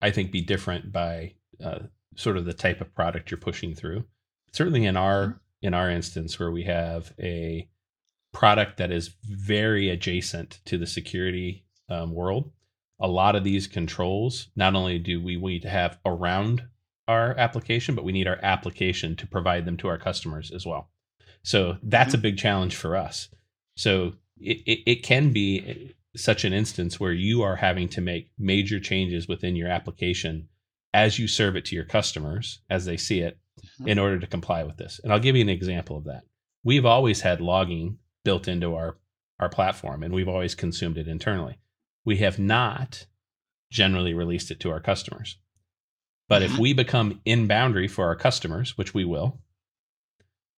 I 0.00 0.10
think, 0.10 0.30
be 0.30 0.42
different 0.42 0.92
by 0.92 1.34
uh, 1.64 1.80
sort 2.16 2.36
of 2.36 2.44
the 2.44 2.52
type 2.52 2.80
of 2.80 2.94
product 2.94 3.30
you're 3.30 3.38
pushing 3.38 3.74
through. 3.74 4.04
Certainly 4.52 4.86
in 4.86 4.96
our 4.96 5.40
in 5.62 5.74
our 5.74 5.90
instance, 5.90 6.38
where 6.38 6.50
we 6.50 6.64
have 6.64 7.12
a 7.20 7.68
product 8.32 8.78
that 8.78 8.90
is 8.90 9.14
very 9.24 9.90
adjacent 9.90 10.60
to 10.64 10.78
the 10.78 10.86
security 10.86 11.64
um, 11.88 12.14
world, 12.14 12.50
a 12.98 13.08
lot 13.08 13.36
of 13.36 13.44
these 13.44 13.66
controls 13.66 14.48
not 14.56 14.74
only 14.74 14.98
do 14.98 15.22
we 15.22 15.36
need 15.36 15.62
to 15.62 15.68
have 15.68 15.98
around 16.06 16.62
our 17.08 17.36
application, 17.36 17.94
but 17.94 18.04
we 18.04 18.12
need 18.12 18.28
our 18.28 18.38
application 18.42 19.16
to 19.16 19.26
provide 19.26 19.64
them 19.64 19.76
to 19.76 19.88
our 19.88 19.98
customers 19.98 20.50
as 20.50 20.64
well. 20.64 20.88
So 21.42 21.78
that's 21.82 22.14
a 22.14 22.18
big 22.18 22.38
challenge 22.38 22.76
for 22.76 22.96
us. 22.96 23.28
So 23.76 24.14
it, 24.38 24.58
it, 24.66 24.90
it 24.90 25.02
can 25.02 25.32
be 25.32 25.94
such 26.16 26.44
an 26.44 26.52
instance 26.52 27.00
where 27.00 27.12
you 27.12 27.42
are 27.42 27.56
having 27.56 27.88
to 27.90 28.00
make 28.00 28.30
major 28.38 28.78
changes 28.78 29.28
within 29.28 29.56
your 29.56 29.68
application 29.68 30.48
as 30.92 31.18
you 31.18 31.28
serve 31.28 31.56
it 31.56 31.64
to 31.66 31.74
your 31.76 31.84
customers 31.84 32.60
as 32.68 32.84
they 32.84 32.96
see 32.96 33.20
it 33.20 33.38
Mhm. 33.80 33.88
in 33.88 33.98
order 33.98 34.18
to 34.18 34.26
comply 34.26 34.64
with 34.64 34.76
this. 34.76 35.00
And 35.02 35.12
I'll 35.12 35.20
give 35.20 35.36
you 35.36 35.42
an 35.42 35.48
example 35.48 35.96
of 35.96 36.04
that. 36.04 36.24
We've 36.64 36.84
always 36.86 37.20
had 37.20 37.40
logging 37.40 37.98
built 38.24 38.48
into 38.48 38.74
our 38.74 38.96
our 39.38 39.48
platform 39.48 40.02
and 40.02 40.12
we've 40.12 40.28
always 40.28 40.54
consumed 40.54 40.98
it 40.98 41.08
internally. 41.08 41.58
We 42.04 42.18
have 42.18 42.38
not 42.38 43.06
generally 43.70 44.12
released 44.12 44.50
it 44.50 44.60
to 44.60 44.70
our 44.70 44.80
customers. 44.80 45.38
But 46.28 46.42
if 46.42 46.50
Mhm. 46.52 46.58
we 46.58 46.72
become 46.74 47.22
in 47.24 47.46
boundary 47.46 47.88
for 47.88 48.04
our 48.06 48.16
customers, 48.16 48.76
which 48.76 48.92
we 48.92 49.06
will, 49.06 49.40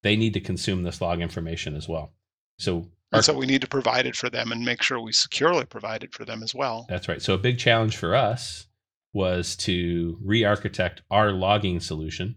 they 0.03 0.17
need 0.17 0.35
to 0.35 0.41
consume 0.41 0.83
this 0.83 1.01
log 1.01 1.21
information 1.21 1.77
as 1.77 1.89
well. 1.89 2.12
So 2.59 2.91
our 3.12 3.23
so 3.23 3.35
we 3.39 3.47
need 3.47 3.61
to 3.61 3.69
provide 3.69 4.05
it 4.07 4.17
for 4.17 4.29
them 4.29 4.51
and 4.51 4.65
make 4.65 4.83
sure 4.83 4.99
we 5.01 5.12
securely 5.12 5.65
provide 5.65 6.03
it 6.03 6.12
for 6.12 6.25
them 6.25 6.43
as 6.43 6.53
well. 6.53 6.87
That's 6.89 7.07
right. 7.09 7.23
So 7.23 7.35
a 7.35 7.39
big 7.39 7.59
challenge 7.61 7.97
for 7.97 8.17
us 8.17 8.67
was 9.12 9.57
to 9.57 10.19
re-architect 10.23 11.02
our 11.11 11.33
logging 11.33 11.81
solution 11.81 12.37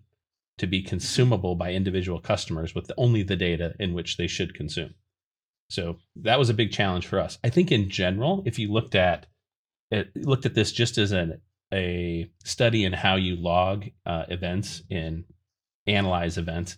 to 0.58 0.68
be 0.68 0.82
consumable 0.82 1.56
by 1.56 1.72
individual 1.72 2.20
customers 2.20 2.74
with 2.74 2.92
only 2.98 3.24
the 3.24 3.36
data 3.36 3.74
in 3.80 3.94
which 3.94 4.18
they 4.18 4.28
should 4.28 4.54
consume. 4.54 4.94
So 5.70 5.98
that 6.18 6.40
was 6.40 6.50
a 6.50 6.54
big 6.54 6.72
challenge 6.72 7.08
for 7.08 7.20
us. 7.20 7.38
I 7.44 7.50
think 7.50 7.72
in 7.72 7.90
general, 7.90 8.44
if 8.46 8.60
you 8.60 8.72
looked 8.72 8.96
at 8.96 9.28
it, 9.92 10.16
looked 10.16 10.46
at 10.46 10.54
this 10.54 10.72
just 10.72 10.98
as 10.98 11.12
an 11.12 11.42
a 11.74 12.30
study 12.44 12.86
in 12.86 12.94
how 12.94 13.16
you 13.16 13.36
log 13.36 13.86
uh, 14.06 14.26
events 14.30 14.84
and 14.92 15.26
analyze 15.88 16.38
events, 16.38 16.78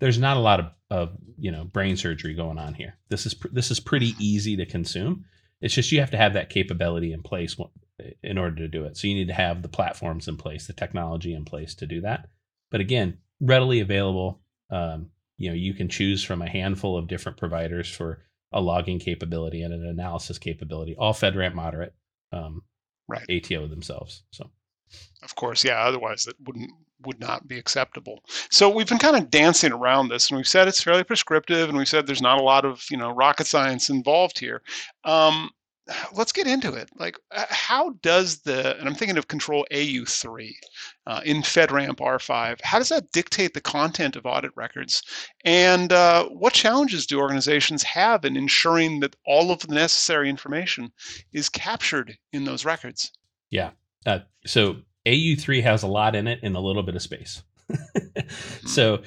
there's 0.00 0.18
not 0.18 0.36
a 0.36 0.40
lot 0.40 0.60
of, 0.60 0.66
of 0.90 1.16
you 1.38 1.50
know 1.50 1.64
brain 1.64 1.96
surgery 1.96 2.34
going 2.34 2.58
on 2.58 2.74
here. 2.74 2.98
This 3.08 3.26
is 3.26 3.34
pr- 3.34 3.48
this 3.52 3.70
is 3.70 3.80
pretty 3.80 4.14
easy 4.18 4.56
to 4.56 4.66
consume. 4.66 5.24
It's 5.60 5.74
just 5.74 5.90
you 5.90 6.00
have 6.00 6.10
to 6.10 6.18
have 6.18 6.34
that 6.34 6.50
capability 6.50 7.12
in 7.12 7.22
place 7.22 7.56
in 8.22 8.38
order 8.38 8.56
to 8.56 8.68
do 8.68 8.84
it. 8.84 8.96
So 8.96 9.06
you 9.06 9.14
need 9.14 9.28
to 9.28 9.34
have 9.34 9.62
the 9.62 9.68
platforms 9.68 10.28
in 10.28 10.36
place, 10.36 10.66
the 10.66 10.72
technology 10.72 11.34
in 11.34 11.44
place 11.44 11.74
to 11.76 11.86
do 11.86 12.00
that. 12.02 12.28
But 12.70 12.80
again, 12.80 13.18
readily 13.40 13.80
available. 13.80 14.40
Um, 14.70 15.10
you 15.38 15.48
know, 15.50 15.54
you 15.54 15.74
can 15.74 15.88
choose 15.88 16.24
from 16.24 16.42
a 16.42 16.48
handful 16.48 16.96
of 16.96 17.08
different 17.08 17.38
providers 17.38 17.88
for 17.88 18.22
a 18.52 18.60
logging 18.60 18.98
capability 18.98 19.62
and 19.62 19.72
an 19.72 19.86
analysis 19.86 20.38
capability, 20.38 20.96
all 20.96 21.12
FedRAMP 21.12 21.54
moderate, 21.54 21.94
um, 22.32 22.62
right? 23.08 23.24
ATO 23.30 23.66
themselves. 23.66 24.22
So, 24.30 24.50
of 25.22 25.34
course, 25.34 25.64
yeah. 25.64 25.78
Otherwise, 25.84 26.24
that 26.24 26.36
wouldn't 26.46 26.70
would 27.04 27.20
not 27.20 27.46
be 27.46 27.58
acceptable. 27.58 28.24
So 28.50 28.70
we've 28.70 28.88
been 28.88 28.98
kind 28.98 29.16
of 29.16 29.30
dancing 29.30 29.72
around 29.72 30.08
this, 30.08 30.30
and 30.30 30.36
we've 30.36 30.48
said 30.48 30.66
it's 30.66 30.82
fairly 30.82 31.04
prescriptive, 31.04 31.68
and 31.68 31.76
we've 31.76 31.88
said 31.88 32.06
there's 32.06 32.22
not 32.22 32.40
a 32.40 32.44
lot 32.44 32.64
of 32.64 32.84
you 32.90 32.96
know 32.96 33.10
rocket 33.10 33.46
science 33.46 33.90
involved 33.90 34.38
here. 34.38 34.62
Um, 35.04 35.50
let's 36.12 36.32
get 36.32 36.46
into 36.46 36.74
it. 36.74 36.90
Like, 36.96 37.18
uh, 37.30 37.44
how 37.48 37.90
does 38.02 38.40
the, 38.40 38.78
and 38.78 38.88
I'm 38.88 38.94
thinking 38.94 39.18
of 39.18 39.28
control 39.28 39.66
AU3 39.72 40.52
uh, 41.06 41.20
in 41.24 41.42
FedRAMP 41.42 41.96
R5, 41.96 42.60
how 42.62 42.78
does 42.78 42.88
that 42.88 43.12
dictate 43.12 43.54
the 43.54 43.60
content 43.60 44.16
of 44.16 44.26
audit 44.26 44.52
records? 44.56 45.02
And 45.44 45.92
uh, 45.92 46.28
what 46.28 46.52
challenges 46.52 47.06
do 47.06 47.20
organizations 47.20 47.82
have 47.84 48.24
in 48.24 48.36
ensuring 48.36 49.00
that 49.00 49.16
all 49.26 49.50
of 49.50 49.60
the 49.60 49.74
necessary 49.74 50.28
information 50.28 50.92
is 51.32 51.48
captured 51.48 52.16
in 52.32 52.44
those 52.44 52.64
records? 52.64 53.12
Yeah. 53.50 53.70
Uh, 54.04 54.20
so 54.44 54.76
AU3 55.06 55.62
has 55.62 55.82
a 55.82 55.88
lot 55.88 56.16
in 56.16 56.26
it 56.26 56.40
and 56.42 56.56
a 56.56 56.60
little 56.60 56.82
bit 56.82 56.96
of 56.96 57.02
space. 57.02 57.42
So, 58.66 59.02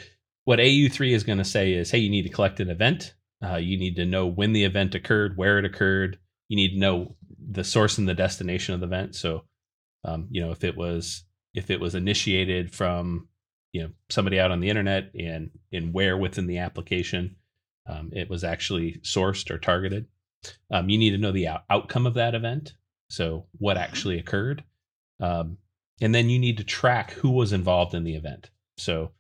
what 0.46 0.60
AU3 0.60 1.12
is 1.12 1.24
going 1.24 1.38
to 1.38 1.46
say 1.46 1.74
is, 1.74 1.92
hey, 1.92 2.00
you 2.00 2.10
need 2.10 2.24
to 2.24 2.30
collect 2.30 2.60
an 2.60 2.70
event. 2.70 3.14
Uh, 3.44 3.58
you 3.58 3.78
need 3.78 3.96
to 3.98 4.06
know 4.06 4.26
when 4.26 4.54
the 4.54 4.64
event 4.64 4.96
occurred, 4.96 5.38
where 5.38 5.60
it 5.60 5.66
occurred, 5.66 6.18
you 6.50 6.58
need 6.58 6.74
to 6.74 6.80
know 6.80 7.16
the 7.52 7.64
source 7.64 7.98
and 7.98 8.10
the 8.10 8.14
destination 8.14 8.74
of 8.74 8.82
the 8.82 8.88
event. 8.88 9.16
So, 9.16 9.46
um, 10.04 10.28
you 10.30 10.42
know, 10.42 10.52
if 10.52 10.64
it 10.64 10.76
was 10.76 11.24
if 11.54 11.72
it 11.72 11.80
was 11.80 11.96
initiated 11.96 12.74
from 12.74 13.30
you 13.72 13.84
know 13.84 13.90
somebody 14.10 14.40
out 14.40 14.52
on 14.52 14.60
the 14.60 14.70
internet 14.70 15.12
and 15.18 15.52
and 15.72 15.94
where 15.94 16.18
within 16.18 16.48
the 16.48 16.58
application 16.58 17.38
um, 17.90 18.12
it 18.14 18.30
was 18.30 18.44
actually 18.44 19.00
sourced 19.04 19.50
or 19.50 19.58
targeted. 19.58 20.06
Um, 20.72 20.90
you 20.90 20.98
need 20.98 21.12
to 21.12 21.18
know 21.18 21.32
the 21.32 21.48
out- 21.48 21.64
outcome 21.70 22.06
of 22.06 22.14
that 22.14 22.36
event. 22.36 22.74
So, 23.10 23.48
what 23.58 23.76
mm-hmm. 23.76 23.84
actually 23.84 24.20
occurred, 24.20 24.64
um, 25.20 25.58
and 26.00 26.14
then 26.14 26.30
you 26.30 26.40
need 26.40 26.58
to 26.58 26.64
track 26.64 27.12
who 27.12 27.32
was 27.32 27.52
involved 27.52 27.94
in 27.94 28.04
the 28.04 28.16
event. 28.16 28.52
So, 28.78 29.12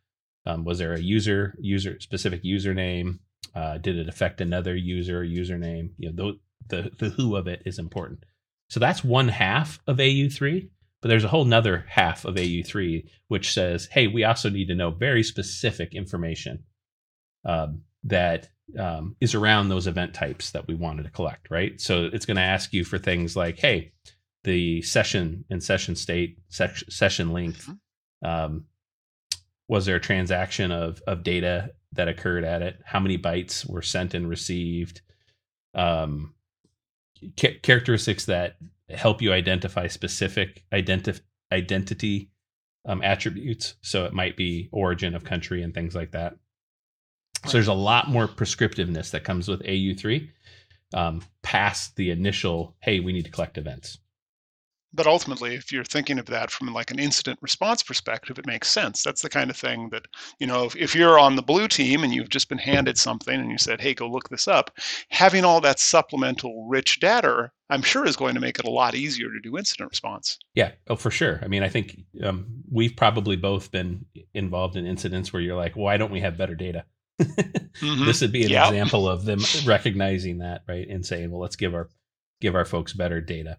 um, 0.45 0.63
was 0.63 0.77
there 0.77 0.93
a 0.93 1.01
user 1.01 1.55
user 1.59 1.99
specific 1.99 2.43
username? 2.43 3.19
Uh, 3.55 3.79
did 3.79 3.97
it 3.97 4.07
affect 4.07 4.39
another 4.39 4.75
user 4.75 5.23
username? 5.23 5.89
You 5.97 6.13
know, 6.13 6.33
the 6.67 6.91
the 6.99 7.09
who 7.09 7.35
of 7.35 7.47
it 7.47 7.63
is 7.65 7.79
important. 7.79 8.23
So 8.69 8.79
that's 8.79 9.03
one 9.03 9.29
half 9.29 9.79
of 9.87 9.97
AU3, 9.97 10.69
but 11.01 11.09
there's 11.09 11.23
a 11.23 11.29
whole 11.29 11.45
nother 11.45 11.85
half 11.89 12.25
of 12.25 12.35
AU3 12.35 13.05
which 13.27 13.51
says, 13.51 13.87
hey, 13.91 14.07
we 14.07 14.23
also 14.23 14.49
need 14.49 14.67
to 14.67 14.75
know 14.75 14.91
very 14.91 15.23
specific 15.23 15.95
information 15.95 16.63
um, 17.45 17.81
that 18.03 18.49
um, 18.77 19.15
is 19.19 19.33
around 19.33 19.69
those 19.69 19.87
event 19.87 20.13
types 20.13 20.51
that 20.51 20.67
we 20.67 20.75
wanted 20.75 21.03
to 21.03 21.09
collect, 21.09 21.49
right? 21.49 21.79
So 21.81 22.09
it's 22.11 22.25
going 22.25 22.37
to 22.37 22.43
ask 22.43 22.73
you 22.73 22.83
for 22.83 22.99
things 22.99 23.35
like, 23.35 23.57
hey, 23.57 23.93
the 24.43 24.81
session 24.81 25.45
and 25.49 25.63
session 25.63 25.95
state, 25.95 26.39
session 26.49 27.33
length. 27.33 27.67
Mm-hmm. 27.67 28.27
Um, 28.27 28.65
was 29.67 29.85
there 29.85 29.95
a 29.95 30.01
transaction 30.01 30.71
of 30.71 31.01
of 31.07 31.23
data 31.23 31.71
that 31.93 32.07
occurred 32.07 32.43
at 32.43 32.61
it? 32.61 32.79
How 32.83 32.99
many 32.99 33.17
bytes 33.17 33.69
were 33.69 33.81
sent 33.81 34.13
and 34.13 34.27
received? 34.27 35.01
Um, 35.73 36.33
ca- 37.39 37.59
characteristics 37.61 38.25
that 38.25 38.57
help 38.89 39.21
you 39.21 39.31
identify 39.31 39.87
specific 39.87 40.63
identif- 40.71 41.21
identity 41.51 42.29
um, 42.85 43.01
attributes. 43.03 43.75
So 43.81 44.05
it 44.05 44.13
might 44.13 44.35
be 44.35 44.69
origin 44.71 45.15
of 45.15 45.23
country 45.23 45.61
and 45.63 45.73
things 45.73 45.95
like 45.95 46.11
that. 46.11 46.35
So 47.45 47.53
there's 47.53 47.67
a 47.67 47.73
lot 47.73 48.09
more 48.09 48.27
prescriptiveness 48.27 49.11
that 49.11 49.23
comes 49.23 49.47
with 49.47 49.61
AU3 49.63 50.29
um, 50.93 51.21
past 51.41 51.95
the 51.95 52.09
initial, 52.09 52.75
hey, 52.79 52.99
we 52.99 53.13
need 53.13 53.25
to 53.25 53.31
collect 53.31 53.57
events 53.57 53.99
but 54.93 55.07
ultimately 55.07 55.55
if 55.55 55.71
you're 55.71 55.83
thinking 55.83 56.19
of 56.19 56.25
that 56.25 56.51
from 56.51 56.73
like 56.73 56.91
an 56.91 56.99
incident 56.99 57.39
response 57.41 57.83
perspective 57.83 58.39
it 58.39 58.45
makes 58.45 58.69
sense. 58.69 59.03
That's 59.03 59.21
the 59.21 59.29
kind 59.29 59.49
of 59.49 59.57
thing 59.57 59.89
that 59.89 60.07
you 60.39 60.47
know 60.47 60.65
if, 60.65 60.75
if 60.75 60.95
you're 60.95 61.19
on 61.19 61.35
the 61.35 61.41
blue 61.41 61.67
team 61.67 62.03
and 62.03 62.13
you've 62.13 62.29
just 62.29 62.49
been 62.49 62.57
handed 62.57 62.97
something 62.97 63.39
and 63.39 63.51
you 63.51 63.57
said 63.57 63.81
hey 63.81 63.93
go 63.93 64.07
look 64.07 64.29
this 64.29 64.47
up 64.47 64.71
having 65.09 65.45
all 65.45 65.61
that 65.61 65.79
supplemental 65.79 66.67
rich 66.67 66.99
data 66.99 67.51
i'm 67.69 67.81
sure 67.81 68.05
is 68.05 68.15
going 68.15 68.33
to 68.35 68.41
make 68.41 68.59
it 68.59 68.65
a 68.65 68.71
lot 68.71 68.95
easier 68.95 69.29
to 69.29 69.39
do 69.41 69.57
incident 69.57 69.89
response. 69.89 70.37
Yeah. 70.55 70.71
Oh 70.87 70.95
for 70.95 71.11
sure. 71.11 71.39
I 71.43 71.47
mean 71.47 71.63
i 71.63 71.69
think 71.69 71.99
um, 72.23 72.47
we've 72.71 72.95
probably 72.95 73.35
both 73.35 73.71
been 73.71 74.05
involved 74.33 74.75
in 74.75 74.85
incidents 74.85 75.31
where 75.31 75.41
you're 75.41 75.55
like 75.55 75.75
why 75.75 75.97
don't 75.97 76.11
we 76.11 76.21
have 76.21 76.37
better 76.37 76.55
data? 76.55 76.85
Mm-hmm. 77.81 78.05
this 78.05 78.19
would 78.19 78.33
be 78.33 78.43
an 78.43 78.49
yep. 78.49 78.67
example 78.67 79.07
of 79.07 79.23
them 79.23 79.39
recognizing 79.65 80.39
that 80.39 80.63
right 80.67 80.87
and 80.89 81.05
saying 81.05 81.31
well 81.31 81.39
let's 81.39 81.55
give 81.55 81.73
our 81.73 81.87
give 82.41 82.55
our 82.55 82.65
folks 82.65 82.91
better 82.91 83.21
data 83.21 83.57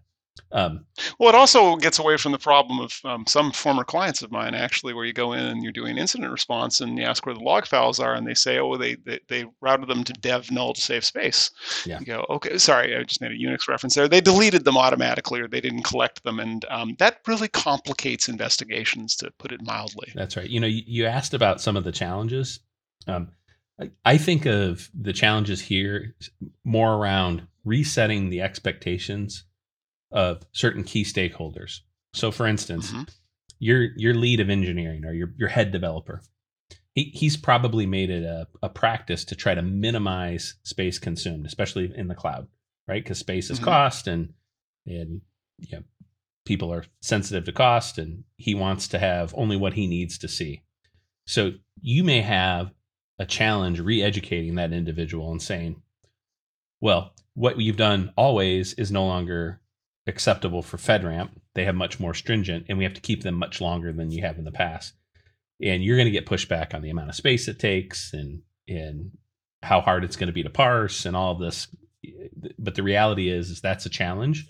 um, 0.53 0.85
well, 1.17 1.29
it 1.29 1.35
also 1.35 1.75
gets 1.77 1.99
away 1.99 2.17
from 2.17 2.31
the 2.31 2.37
problem 2.37 2.79
of 2.79 2.99
um, 3.05 3.25
some 3.27 3.51
former 3.51 3.83
clients 3.83 4.21
of 4.21 4.31
mine, 4.31 4.53
actually, 4.53 4.93
where 4.93 5.05
you 5.05 5.13
go 5.13 5.33
in 5.33 5.39
and 5.39 5.63
you're 5.63 5.71
doing 5.71 5.97
incident 5.97 6.31
response 6.31 6.81
and 6.81 6.97
you 6.97 7.03
ask 7.03 7.25
where 7.25 7.35
the 7.35 7.41
log 7.41 7.65
files 7.65 7.99
are, 7.99 8.13
and 8.13 8.27
they 8.27 8.33
say, 8.33 8.59
oh, 8.59 8.77
they 8.77 8.95
they, 8.95 9.19
they 9.27 9.45
routed 9.61 9.87
them 9.87 10.03
to 10.03 10.13
dev 10.13 10.51
null 10.51 10.73
to 10.73 10.81
save 10.81 11.05
space. 11.05 11.51
Yeah. 11.85 11.99
You 11.99 12.05
go, 12.05 12.25
okay, 12.29 12.57
sorry, 12.57 12.95
I 12.95 13.03
just 13.03 13.21
made 13.21 13.31
a 13.31 13.35
Unix 13.35 13.67
reference 13.67 13.95
there. 13.95 14.07
They 14.07 14.21
deleted 14.21 14.65
them 14.65 14.77
automatically 14.77 15.39
or 15.39 15.47
they 15.47 15.61
didn't 15.61 15.83
collect 15.83 16.23
them. 16.23 16.39
And 16.39 16.65
um, 16.69 16.95
that 16.99 17.19
really 17.27 17.47
complicates 17.47 18.27
investigations, 18.27 19.15
to 19.17 19.31
put 19.37 19.51
it 19.51 19.61
mildly. 19.63 20.11
That's 20.15 20.35
right. 20.35 20.49
You 20.49 20.59
know, 20.59 20.67
you, 20.67 20.83
you 20.85 21.05
asked 21.05 21.33
about 21.33 21.61
some 21.61 21.77
of 21.77 21.83
the 21.83 21.91
challenges. 21.91 22.59
Um, 23.07 23.29
I 24.05 24.17
think 24.17 24.45
of 24.45 24.89
the 24.93 25.13
challenges 25.13 25.61
here 25.61 26.15
more 26.63 26.93
around 26.93 27.47
resetting 27.63 28.29
the 28.29 28.41
expectations 28.41 29.45
of 30.11 30.43
certain 30.51 30.83
key 30.83 31.03
stakeholders. 31.03 31.79
So, 32.13 32.31
for 32.31 32.45
instance, 32.45 32.91
mm-hmm. 32.91 33.03
your 33.59 33.89
your 33.95 34.13
lead 34.13 34.39
of 34.39 34.49
engineering 34.49 35.05
or 35.05 35.13
your 35.13 35.33
your 35.37 35.49
head 35.49 35.71
developer, 35.71 36.21
he, 36.93 37.11
he's 37.13 37.37
probably 37.37 37.85
made 37.85 38.09
it 38.09 38.23
a, 38.23 38.47
a 38.61 38.69
practice 38.69 39.23
to 39.25 39.35
try 39.35 39.55
to 39.55 39.61
minimize 39.61 40.55
space 40.63 40.99
consumed, 40.99 41.45
especially 41.45 41.91
in 41.95 42.07
the 42.07 42.15
cloud, 42.15 42.47
right? 42.87 43.03
Because 43.03 43.19
space 43.19 43.49
is 43.49 43.57
mm-hmm. 43.57 43.65
cost, 43.65 44.07
and 44.07 44.33
and 44.85 45.21
you 45.59 45.77
know, 45.77 45.83
people 46.45 46.73
are 46.73 46.85
sensitive 47.01 47.45
to 47.45 47.51
cost, 47.51 47.97
and 47.97 48.23
he 48.37 48.55
wants 48.55 48.87
to 48.89 48.99
have 48.99 49.33
only 49.37 49.55
what 49.55 49.73
he 49.73 49.87
needs 49.87 50.17
to 50.17 50.27
see. 50.27 50.63
So 51.27 51.51
you 51.81 52.03
may 52.03 52.21
have 52.21 52.73
a 53.19 53.25
challenge 53.25 53.79
re-educating 53.79 54.55
that 54.55 54.73
individual 54.73 55.31
and 55.31 55.41
saying, 55.41 55.81
well, 56.81 57.13
what 57.35 57.59
you've 57.59 57.77
done 57.77 58.11
always 58.17 58.73
is 58.73 58.91
no 58.91 59.05
longer 59.05 59.60
acceptable 60.07 60.61
for 60.61 60.77
FedRAMP. 60.77 61.29
They 61.53 61.65
have 61.65 61.75
much 61.75 61.99
more 61.99 62.13
stringent, 62.13 62.65
and 62.69 62.77
we 62.77 62.83
have 62.83 62.93
to 62.93 63.01
keep 63.01 63.23
them 63.23 63.35
much 63.35 63.61
longer 63.61 63.91
than 63.93 64.11
you 64.11 64.21
have 64.23 64.37
in 64.37 64.45
the 64.45 64.51
past. 64.51 64.93
And 65.61 65.83
you're 65.83 65.97
going 65.97 66.07
to 66.07 66.11
get 66.11 66.25
pushback 66.25 66.73
on 66.73 66.81
the 66.81 66.89
amount 66.89 67.09
of 67.09 67.15
space 67.15 67.47
it 67.47 67.59
takes 67.59 68.13
and 68.13 68.41
and 68.67 69.11
how 69.61 69.81
hard 69.81 70.03
it's 70.03 70.15
going 70.15 70.27
to 70.27 70.33
be 70.33 70.43
to 70.43 70.49
parse 70.49 71.05
and 71.05 71.15
all 71.15 71.35
this. 71.35 71.67
But 72.57 72.75
the 72.75 72.83
reality 72.83 73.29
is, 73.29 73.51
is 73.51 73.61
that's 73.61 73.85
a 73.85 73.89
challenge 73.89 74.47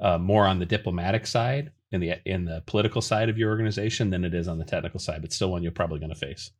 uh, 0.00 0.18
more 0.18 0.46
on 0.46 0.58
the 0.58 0.66
diplomatic 0.66 1.26
side 1.26 1.72
and 1.90 2.02
the 2.02 2.16
in 2.24 2.44
the 2.44 2.62
political 2.66 3.02
side 3.02 3.28
of 3.28 3.38
your 3.38 3.50
organization 3.50 4.10
than 4.10 4.24
it 4.24 4.34
is 4.34 4.48
on 4.48 4.58
the 4.58 4.64
technical 4.64 5.00
side. 5.00 5.22
But 5.22 5.32
still, 5.32 5.50
one 5.50 5.62
you're 5.62 5.72
probably 5.72 5.98
going 5.98 6.12
to 6.12 6.18
face. 6.18 6.50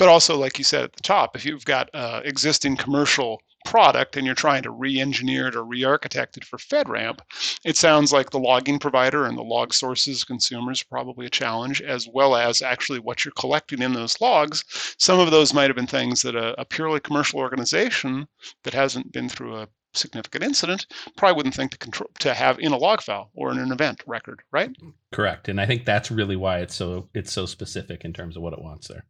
But 0.00 0.08
also, 0.08 0.38
like 0.38 0.56
you 0.56 0.64
said 0.64 0.84
at 0.84 0.94
the 0.94 1.02
top, 1.02 1.36
if 1.36 1.44
you've 1.44 1.66
got 1.66 1.90
uh, 1.92 2.22
existing 2.24 2.78
commercial 2.78 3.42
product 3.66 4.16
and 4.16 4.24
you're 4.24 4.34
trying 4.34 4.62
to 4.62 4.70
re-engineer 4.70 5.48
it 5.48 5.54
or 5.54 5.62
re-architect 5.62 6.38
it 6.38 6.44
for 6.46 6.56
FedRAMP, 6.56 7.18
it 7.66 7.76
sounds 7.76 8.10
like 8.10 8.30
the 8.30 8.38
logging 8.38 8.78
provider 8.78 9.26
and 9.26 9.36
the 9.36 9.42
log 9.42 9.74
sources 9.74 10.24
consumers 10.24 10.82
probably 10.82 11.26
a 11.26 11.28
challenge, 11.30 11.82
as 11.82 12.08
well 12.14 12.34
as 12.34 12.62
actually 12.62 12.98
what 12.98 13.26
you're 13.26 13.32
collecting 13.32 13.82
in 13.82 13.92
those 13.92 14.18
logs. 14.22 14.64
Some 14.98 15.20
of 15.20 15.30
those 15.30 15.52
might 15.52 15.68
have 15.68 15.76
been 15.76 15.86
things 15.86 16.22
that 16.22 16.34
a, 16.34 16.58
a 16.58 16.64
purely 16.64 17.00
commercial 17.00 17.38
organization 17.38 18.26
that 18.64 18.72
hasn't 18.72 19.12
been 19.12 19.28
through 19.28 19.54
a 19.54 19.68
significant 19.92 20.44
incident 20.44 20.86
probably 21.18 21.36
wouldn't 21.36 21.54
think 21.54 21.72
to 21.72 21.78
control 21.78 22.08
to 22.20 22.32
have 22.32 22.58
in 22.58 22.72
a 22.72 22.78
log 22.78 23.02
file 23.02 23.30
or 23.34 23.52
in 23.52 23.58
an 23.58 23.70
event 23.70 24.02
record 24.06 24.40
right 24.52 24.70
correct 25.10 25.48
and 25.48 25.60
i 25.60 25.66
think 25.66 25.84
that's 25.84 26.12
really 26.12 26.36
why 26.36 26.60
it's 26.60 26.76
so 26.76 27.08
it's 27.12 27.32
so 27.32 27.44
specific 27.44 28.04
in 28.04 28.12
terms 28.12 28.36
of 28.36 28.42
what 28.44 28.52
it 28.52 28.62
wants 28.62 28.86
there 28.86 29.04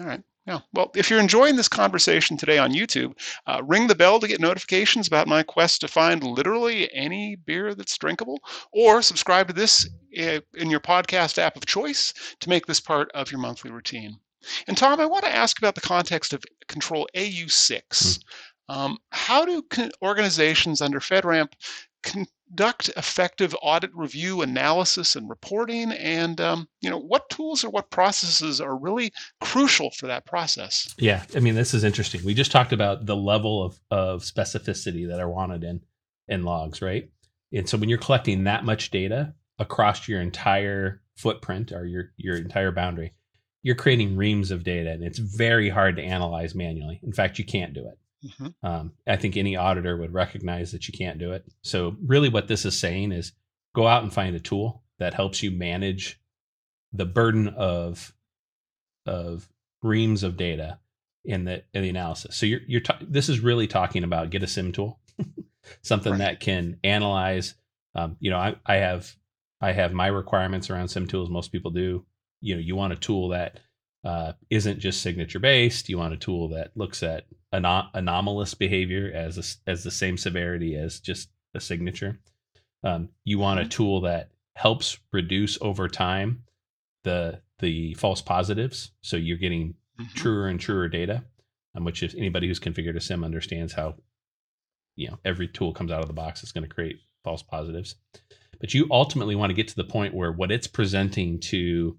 all 0.00 0.06
right 0.06 0.22
yeah. 0.46 0.60
Well, 0.74 0.90
if 0.94 1.08
you're 1.08 1.20
enjoying 1.20 1.56
this 1.56 1.68
conversation 1.68 2.36
today 2.36 2.58
on 2.58 2.72
YouTube, 2.72 3.14
uh, 3.46 3.62
ring 3.64 3.86
the 3.86 3.94
bell 3.94 4.20
to 4.20 4.28
get 4.28 4.40
notifications 4.40 5.06
about 5.06 5.26
my 5.26 5.42
quest 5.42 5.80
to 5.80 5.88
find 5.88 6.22
literally 6.22 6.92
any 6.92 7.34
beer 7.34 7.74
that's 7.74 7.96
drinkable, 7.96 8.40
or 8.70 9.00
subscribe 9.00 9.48
to 9.48 9.54
this 9.54 9.88
uh, 10.20 10.40
in 10.54 10.68
your 10.68 10.80
podcast 10.80 11.38
app 11.38 11.56
of 11.56 11.64
choice 11.64 12.12
to 12.40 12.50
make 12.50 12.66
this 12.66 12.80
part 12.80 13.10
of 13.12 13.30
your 13.30 13.40
monthly 13.40 13.70
routine. 13.70 14.18
And 14.68 14.76
Tom, 14.76 15.00
I 15.00 15.06
want 15.06 15.24
to 15.24 15.34
ask 15.34 15.56
about 15.58 15.74
the 15.74 15.80
context 15.80 16.34
of 16.34 16.44
Control 16.68 17.08
AU6. 17.16 17.80
Mm-hmm. 17.88 18.20
Um, 18.68 18.98
how 19.12 19.46
do 19.46 19.62
organizations 20.02 20.82
under 20.82 21.00
FedRAMP 21.00 21.52
con- 22.02 22.26
conduct 22.54 22.88
effective 22.96 23.54
audit 23.62 23.90
review, 23.94 24.42
analysis, 24.42 25.16
and 25.16 25.28
reporting? 25.28 25.92
And 25.92 26.40
um, 26.40 26.68
you 26.80 26.90
know, 26.90 26.98
what 26.98 27.28
tools 27.30 27.64
or 27.64 27.70
what 27.70 27.90
processes 27.90 28.60
are 28.60 28.76
really 28.76 29.12
crucial 29.40 29.90
for 29.90 30.06
that 30.06 30.24
process? 30.26 30.94
Yeah, 30.98 31.24
I 31.34 31.40
mean, 31.40 31.54
this 31.54 31.74
is 31.74 31.84
interesting. 31.84 32.24
We 32.24 32.34
just 32.34 32.52
talked 32.52 32.72
about 32.72 33.06
the 33.06 33.16
level 33.16 33.62
of 33.62 33.80
of 33.90 34.22
specificity 34.22 35.08
that 35.08 35.20
are 35.20 35.28
wanted 35.28 35.64
in 35.64 35.80
in 36.28 36.44
logs, 36.44 36.80
right? 36.80 37.10
And 37.52 37.68
so 37.68 37.76
when 37.76 37.88
you're 37.88 37.98
collecting 37.98 38.44
that 38.44 38.64
much 38.64 38.90
data 38.90 39.34
across 39.58 40.08
your 40.08 40.20
entire 40.20 41.02
footprint 41.16 41.72
or 41.72 41.84
your 41.86 42.12
your 42.16 42.36
entire 42.36 42.72
boundary, 42.72 43.14
you're 43.62 43.74
creating 43.74 44.16
reams 44.16 44.50
of 44.50 44.64
data, 44.64 44.90
and 44.90 45.02
it's 45.02 45.18
very 45.18 45.68
hard 45.68 45.96
to 45.96 46.02
analyze 46.02 46.54
manually. 46.54 47.00
In 47.02 47.12
fact, 47.12 47.38
you 47.38 47.44
can't 47.44 47.74
do 47.74 47.88
it. 47.88 47.98
Mm-hmm. 48.24 48.66
Um, 48.66 48.92
I 49.06 49.16
think 49.16 49.36
any 49.36 49.56
auditor 49.56 49.96
would 49.96 50.14
recognize 50.14 50.72
that 50.72 50.88
you 50.88 50.96
can't 50.96 51.18
do 51.18 51.32
it. 51.32 51.44
So, 51.62 51.96
really, 52.04 52.28
what 52.28 52.48
this 52.48 52.64
is 52.64 52.78
saying 52.78 53.12
is 53.12 53.32
go 53.74 53.86
out 53.86 54.02
and 54.02 54.12
find 54.12 54.34
a 54.34 54.40
tool 54.40 54.82
that 54.98 55.14
helps 55.14 55.42
you 55.42 55.50
manage 55.50 56.20
the 56.92 57.04
burden 57.04 57.48
of 57.48 58.14
of 59.06 59.48
reams 59.82 60.22
of 60.22 60.36
data 60.36 60.78
in 61.24 61.44
the 61.44 61.64
in 61.74 61.82
the 61.82 61.90
analysis. 61.90 62.36
So, 62.36 62.46
you're 62.46 62.62
you're 62.66 62.80
ta- 62.80 62.98
this 63.02 63.28
is 63.28 63.40
really 63.40 63.66
talking 63.66 64.04
about 64.04 64.30
get 64.30 64.42
a 64.42 64.46
sim 64.46 64.72
tool, 64.72 65.00
something 65.82 66.12
right. 66.12 66.18
that 66.18 66.40
can 66.40 66.78
analyze. 66.82 67.54
Um, 67.94 68.16
you 68.20 68.30
know, 68.30 68.38
I, 68.38 68.56
I 68.64 68.76
have 68.76 69.14
I 69.60 69.72
have 69.72 69.92
my 69.92 70.06
requirements 70.06 70.70
around 70.70 70.88
sim 70.88 71.06
tools. 71.06 71.28
Most 71.28 71.52
people 71.52 71.70
do. 71.70 72.06
You 72.40 72.54
know, 72.54 72.60
you 72.60 72.76
want 72.76 72.92
a 72.92 72.96
tool 72.96 73.30
that 73.30 73.60
uh, 74.04 74.32
isn't 74.50 74.80
just 74.80 75.02
signature 75.02 75.38
based. 75.38 75.88
You 75.88 75.98
want 75.98 76.14
a 76.14 76.18
tool 76.18 76.48
that 76.48 76.72
looks 76.76 77.02
at 77.02 77.26
anom- 77.52 77.88
anomalous 77.94 78.54
behavior 78.54 79.10
as 79.14 79.38
a, 79.38 79.70
as 79.70 79.82
the 79.82 79.90
same 79.90 80.18
severity 80.18 80.76
as 80.76 81.00
just 81.00 81.30
a 81.54 81.60
signature. 81.60 82.18
Um, 82.82 83.08
you 83.24 83.38
want 83.38 83.60
a 83.60 83.62
mm-hmm. 83.62 83.70
tool 83.70 84.00
that 84.02 84.30
helps 84.56 84.98
reduce 85.12 85.58
over 85.60 85.88
time 85.88 86.44
the 87.02 87.40
the 87.60 87.94
false 87.94 88.20
positives, 88.20 88.90
so 89.00 89.16
you're 89.16 89.38
getting 89.38 89.74
mm-hmm. 89.98 90.14
truer 90.14 90.48
and 90.48 90.60
truer 90.60 90.88
data. 90.88 91.24
Um, 91.76 91.84
which, 91.84 92.02
if 92.02 92.14
anybody 92.14 92.46
who's 92.46 92.60
configured 92.60 92.96
a 92.96 93.00
sim 93.00 93.24
understands 93.24 93.72
how, 93.72 93.96
you 94.94 95.08
know, 95.08 95.18
every 95.24 95.48
tool 95.48 95.72
comes 95.72 95.90
out 95.90 96.02
of 96.02 96.06
the 96.06 96.12
box 96.12 96.44
is 96.44 96.52
going 96.52 96.62
to 96.62 96.72
create 96.72 97.00
false 97.24 97.42
positives. 97.42 97.96
But 98.60 98.74
you 98.74 98.86
ultimately 98.90 99.34
want 99.34 99.50
to 99.50 99.54
get 99.54 99.68
to 99.68 99.76
the 99.76 99.82
point 99.82 100.14
where 100.14 100.30
what 100.30 100.52
it's 100.52 100.68
presenting 100.68 101.40
to 101.40 101.98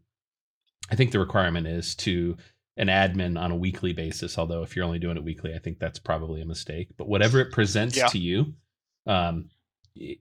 I 0.91 0.95
think 0.95 1.11
the 1.11 1.19
requirement 1.19 1.67
is 1.67 1.95
to 1.95 2.37
an 2.77 2.87
admin 2.87 3.39
on 3.39 3.51
a 3.51 3.55
weekly 3.55 3.93
basis. 3.93 4.37
Although 4.37 4.63
if 4.63 4.75
you're 4.75 4.85
only 4.85 4.99
doing 4.99 5.17
it 5.17 5.23
weekly, 5.23 5.53
I 5.53 5.59
think 5.59 5.79
that's 5.79 5.99
probably 5.99 6.41
a 6.41 6.45
mistake. 6.45 6.89
But 6.97 7.07
whatever 7.07 7.39
it 7.39 7.51
presents 7.51 7.97
yeah. 7.97 8.07
to 8.07 8.19
you 8.19 8.53
um, 9.07 9.49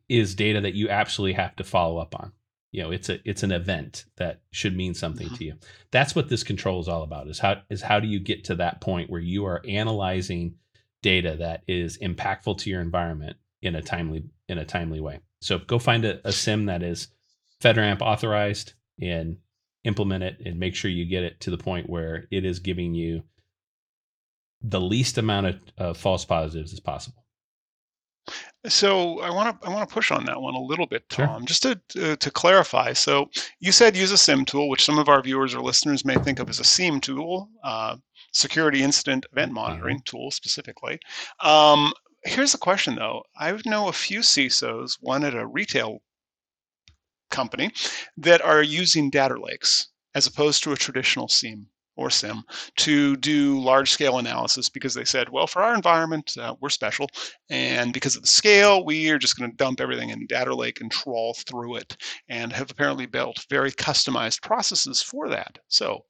is 0.09 0.35
data 0.35 0.61
that 0.61 0.75
you 0.75 0.89
absolutely 0.89 1.35
have 1.35 1.57
to 1.57 1.65
follow 1.65 1.99
up 1.99 2.15
on. 2.15 2.33
You 2.71 2.83
know, 2.83 2.91
it's 2.91 3.09
a 3.09 3.21
it's 3.29 3.45
an 3.45 3.53
event 3.53 4.05
that 4.17 4.41
should 4.51 4.77
mean 4.77 4.95
something 4.95 5.29
mm-hmm. 5.29 5.37
to 5.37 5.45
you. 5.45 5.55
That's 5.93 6.17
what 6.17 6.29
this 6.29 6.43
control 6.43 6.81
is 6.81 6.89
all 6.89 7.05
about. 7.05 7.29
Is 7.29 7.39
how 7.39 7.63
is 7.71 7.83
how 7.83 8.01
do 8.01 8.09
you 8.09 8.19
get 8.19 8.45
to 8.45 8.57
that 8.57 8.81
point 8.81 9.11
where 9.11 9.21
you 9.21 9.47
are 9.47 9.63
analyzing 9.67 10.57
data 11.01 11.37
that 11.39 11.63
is 11.69 11.99
impactful 11.99 12.59
to 12.59 12.71
your 12.71 12.81
environment 12.81 13.37
in 13.63 13.77
a 13.77 13.83
timely 13.83 14.25
in 14.49 14.59
a 14.59 14.65
timely 14.65 15.01
way. 15.01 15.21
So 15.41 15.59
go 15.59 15.79
find 15.79 16.05
a, 16.05 16.27
a 16.27 16.33
sim 16.33 16.67
that 16.67 16.83
is 16.83 17.09
FedRAMP 17.63 18.01
authorized 18.01 18.73
and 19.01 19.37
implement 19.85 20.25
it 20.25 20.39
and 20.45 20.59
make 20.59 20.75
sure 20.75 20.91
you 20.91 21.05
get 21.05 21.23
it 21.23 21.41
to 21.41 21.51
the 21.51 21.59
point 21.59 21.89
where 21.89 22.27
it 22.31 22.45
is 22.45 22.59
giving 22.59 22.95
you 22.95 23.23
the 24.63 24.81
least 24.81 25.19
amount 25.19 25.47
of 25.47 25.61
uh, 25.79 25.95
false 25.95 26.25
positives 26.25 26.73
as 26.73 26.81
possible. 26.81 27.25
So 28.67 29.21
I 29.21 29.29
want 29.29 29.61
to 29.61 29.67
I 29.67 29.71
want 29.71 29.87
to 29.87 29.93
push 29.93 30.11
on 30.11 30.25
that 30.25 30.41
one 30.41 30.55
a 30.55 30.61
little 30.61 30.87
bit, 30.87 31.07
Tom, 31.11 31.41
sure. 31.41 31.47
just 31.47 31.63
to, 31.65 31.81
to, 31.91 32.17
to 32.17 32.31
clarify. 32.31 32.95
So 32.95 33.29
you 33.61 33.71
said 33.71 33.95
use 33.95 34.13
a 34.13 34.17
SIM 34.17 34.47
tool, 34.47 34.71
which 34.71 34.85
some 34.85 34.99
of 34.99 35.11
our 35.11 35.21
viewers 35.21 35.55
or 35.55 35.61
listeners 35.61 36.07
may 36.07 36.15
think 36.17 36.39
of 36.39 36.49
as 36.49 36.59
a 36.59 36.65
SIEM 36.65 37.03
tool, 37.03 37.51
uh, 37.63 37.97
security 38.33 38.83
incident 38.83 39.27
event 39.33 39.49
mm-hmm. 39.49 39.57
monitoring 39.57 39.97
mm-hmm. 39.99 40.17
tool 40.17 40.31
specifically. 40.31 40.99
Um, 41.41 41.93
here's 42.25 42.55
a 42.55 42.59
question 42.59 42.95
though. 42.95 43.25
I 43.39 43.59
know 43.67 43.89
a 43.89 43.93
few 43.93 44.21
CISOs, 44.21 44.97
one 45.01 45.25
at 45.25 45.35
a 45.35 45.47
retail 45.47 45.99
company 47.35 47.71
that 48.17 48.41
are 48.43 48.63
using 48.63 49.11
data 49.11 49.37
lakes 49.41 49.89
as 50.15 50.27
opposed 50.27 50.63
to 50.63 50.73
a 50.73 50.77
traditional 50.77 51.29
SIEM 51.29 51.67
or 51.97 52.11
SIM 52.11 52.43
to 52.77 53.17
do 53.17 53.61
large 53.61 53.91
scale 53.91 54.19
analysis 54.19 54.69
because 54.69 54.95
they 54.95 55.05
said, 55.05 55.29
well, 55.29 55.47
for 55.47 55.63
our 55.63 55.75
environment, 55.75 56.37
uh, 56.39 56.55
we're 56.61 56.69
special. 56.69 57.09
And 57.51 57.93
because 57.93 58.17
of 58.17 58.23
the 58.23 58.29
scale, 58.29 58.85
we 58.85 59.11
are 59.11 59.19
just 59.19 59.39
going 59.39 59.51
to 59.51 59.57
dump 59.57 59.81
everything 59.81 60.11
in 60.11 60.27
data 60.27 60.55
lake 60.55 60.81
and 60.81 60.91
trawl 60.91 61.35
through 61.35 61.77
it 61.77 61.97
and 62.29 62.53
have 62.53 62.71
apparently 62.71 63.07
built 63.07 63.47
very 63.49 63.71
customized 63.71 64.43
processes 64.43 65.03
for 65.03 65.29
that. 65.29 65.59
So 65.69 66.05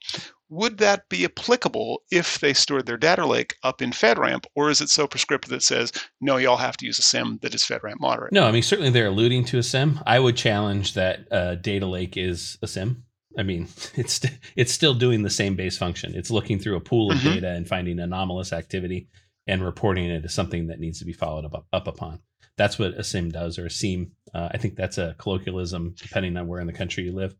would 0.51 0.79
that 0.79 1.09
be 1.09 1.25
applicable 1.25 2.03
if 2.11 2.39
they 2.39 2.53
stored 2.53 2.87
their 2.87 2.97
data 2.97 3.27
lake 3.27 3.57
up 3.63 3.83
in 3.83 3.91
FedRAMP, 3.91 4.45
or 4.55 4.71
is 4.71 4.81
it 4.81 4.89
so 4.89 5.07
prescriptive 5.07 5.51
that 5.51 5.63
says, 5.63 5.93
no, 6.21 6.37
y'all 6.37 6.57
have 6.57 6.77
to 6.77 6.87
use 6.87 6.99
a 6.99 7.03
SIM 7.03 7.39
that 7.43 7.55
is 7.55 7.65
FedRAMP 7.65 7.99
moderate? 7.99 8.33
No, 8.33 8.47
I 8.47 8.53
mean, 8.53 8.63
certainly 8.63 8.91
they're 8.91 9.07
alluding 9.07 9.45
to 9.47 9.59
a 9.59 9.63
SIM. 9.63 10.01
I 10.07 10.21
would 10.21 10.37
challenge 10.37 10.95
that 10.95 11.27
uh, 11.33 11.55
data 11.57 11.87
lake 11.87 12.17
is 12.17 12.59
a 12.63 12.69
SIM. 12.69 13.05
I 13.39 13.43
mean, 13.43 13.69
it's 13.95 14.21
it's 14.57 14.73
still 14.73 14.95
doing 14.95 15.23
the 15.23 15.31
same 15.31 15.57
base 15.57 15.77
function. 15.77 16.15
It's 16.15 16.31
looking 16.31 16.59
through 16.59 16.77
a 16.77 16.81
pool 16.81 17.11
of 17.11 17.19
mm-hmm. 17.19 17.35
data 17.35 17.51
and 17.51 17.69
finding 17.69 17.99
anomalous 17.99 18.53
activity 18.53 19.09
and 19.47 19.65
reporting 19.65 20.07
it 20.07 20.25
as 20.25 20.35
something 20.35 20.69
that 20.69 20.81
needs 20.81 20.99
to 21.01 21.05
be 21.05 21.13
followed 21.13 21.45
up, 21.45 21.67
up 21.73 21.87
upon. 21.87 22.21
That's 22.57 22.79
what 22.79 22.95
a 22.95 23.05
SIM 23.05 23.31
does, 23.31 23.59
or 23.59 23.67
a 23.67 23.71
SIEM. 23.71 24.13
Uh, 24.33 24.49
I 24.53 24.59
think 24.59 24.77
that's 24.77 24.97
a 24.97 25.15
colloquialism, 25.19 25.95
depending 26.01 26.37
on 26.37 26.47
where 26.47 26.61
in 26.61 26.67
the 26.67 26.73
country 26.73 27.05
you 27.05 27.13
live. 27.13 27.35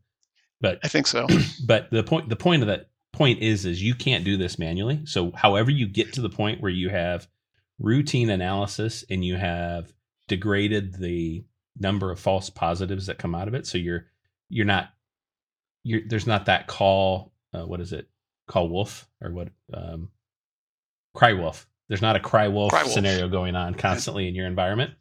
But 0.61 0.79
I 0.83 0.87
think 0.87 1.07
so. 1.07 1.27
but 1.65 1.89
the 1.91 2.03
point 2.03 2.29
the 2.29 2.35
point 2.35 2.61
of 2.61 2.67
that 2.67 2.89
point 3.13 3.39
is 3.41 3.65
is 3.65 3.81
you 3.81 3.95
can't 3.95 4.25
do 4.25 4.37
this 4.37 4.59
manually. 4.59 5.01
So 5.05 5.31
however 5.31 5.71
you 5.71 5.87
get 5.87 6.13
to 6.13 6.21
the 6.21 6.29
point 6.29 6.61
where 6.61 6.71
you 6.71 6.89
have 6.89 7.27
routine 7.79 8.29
analysis 8.29 9.03
and 9.09 9.23
you 9.23 9.35
have 9.35 9.91
degraded 10.27 10.95
the 10.99 11.45
number 11.77 12.11
of 12.11 12.19
false 12.19 12.49
positives 12.49 13.07
that 13.07 13.17
come 13.17 13.35
out 13.35 13.47
of 13.47 13.53
it, 13.53 13.67
so 13.67 13.77
you're 13.77 14.05
you're 14.49 14.65
not 14.65 14.89
there's 15.85 16.27
not 16.27 16.45
that 16.45 16.67
call 16.67 17.33
uh, 17.53 17.65
what 17.65 17.79
is 17.79 17.93
it 17.93 18.07
call 18.47 18.69
wolf 18.69 19.07
or 19.21 19.31
what 19.31 19.49
um, 19.73 20.09
cry 21.13 21.33
wolf. 21.33 21.67
There's 21.87 22.01
not 22.01 22.15
a 22.15 22.19
cry 22.19 22.47
wolf, 22.47 22.71
cry 22.71 22.81
wolf. 22.81 22.93
scenario 22.93 23.27
going 23.27 23.55
on 23.55 23.75
constantly 23.75 24.27
in 24.27 24.35
your 24.35 24.47
environment. 24.47 24.91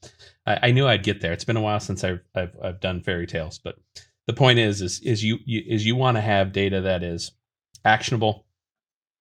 I, 0.46 0.68
I, 0.68 0.70
knew 0.70 0.86
I'd 0.86 1.02
get 1.02 1.22
there. 1.22 1.32
It's 1.32 1.44
been 1.44 1.56
a 1.56 1.62
while 1.62 1.80
since 1.80 2.04
I've 2.04 2.20
I've, 2.34 2.54
I've 2.62 2.80
done 2.80 3.02
fairy 3.02 3.26
tales, 3.26 3.58
but 3.58 3.76
the 4.26 4.34
point 4.34 4.58
is 4.58 4.82
is 4.82 5.00
is 5.00 5.24
you, 5.24 5.38
you 5.44 5.62
is 5.66 5.86
you 5.86 5.96
want 5.96 6.16
to 6.16 6.20
have 6.20 6.52
data 6.52 6.82
that 6.82 7.02
is 7.02 7.32
actionable 7.84 8.46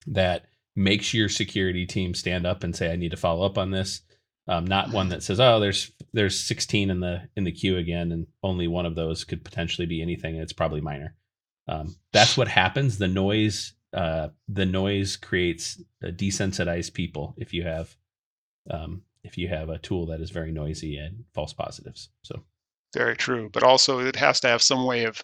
that 0.08 0.46
makes 0.76 1.14
your 1.14 1.30
security 1.30 1.86
team 1.86 2.14
stand 2.14 2.46
up 2.46 2.64
and 2.64 2.76
say, 2.76 2.92
I 2.92 2.96
need 2.96 3.12
to 3.12 3.18
follow 3.18 3.46
up 3.46 3.58
on 3.58 3.72
this. 3.72 4.02
Um, 4.48 4.66
not 4.66 4.92
one 4.92 5.10
that 5.10 5.24
says, 5.24 5.40
oh, 5.40 5.60
there's 5.60 5.92
there's 6.12 6.40
16 6.40 6.90
in 6.90 7.00
the 7.00 7.30
in 7.38 7.46
the 7.46 7.52
queue 7.52 7.78
again, 7.78 8.12
and 8.12 8.28
only 8.44 8.68
one 8.68 8.86
of 8.86 8.96
those 8.96 9.24
could 9.24 9.46
potentially 9.46 9.86
be 9.86 10.02
anything. 10.02 10.36
It's 10.36 10.52
probably 10.52 10.82
minor. 10.82 11.16
Um, 11.68 11.96
that's 12.12 12.38
what 12.38 12.48
happens. 12.48 12.98
The 12.98 13.08
noise 13.08 13.74
uh, 13.94 14.30
the 14.48 14.66
noise 14.66 15.16
creates 15.16 15.82
desensitized 16.04 16.94
people 16.94 17.36
if 17.38 17.54
you 17.54 17.64
have 17.64 17.96
um, 18.70 19.04
if 19.24 19.38
you 19.38 19.48
have 19.48 19.70
a 19.70 19.78
tool 19.78 20.08
that 20.08 20.20
is 20.20 20.32
very 20.32 20.52
noisy 20.52 20.98
and 20.98 21.26
false 21.34 21.54
positives. 21.54 22.10
So 22.24 22.44
very 22.94 23.16
true, 23.16 23.50
but 23.52 23.64
also 23.64 24.00
it 24.00 24.16
has 24.16 24.40
to 24.42 24.48
have 24.48 24.62
some 24.62 24.86
way 24.86 25.06
of 25.06 25.24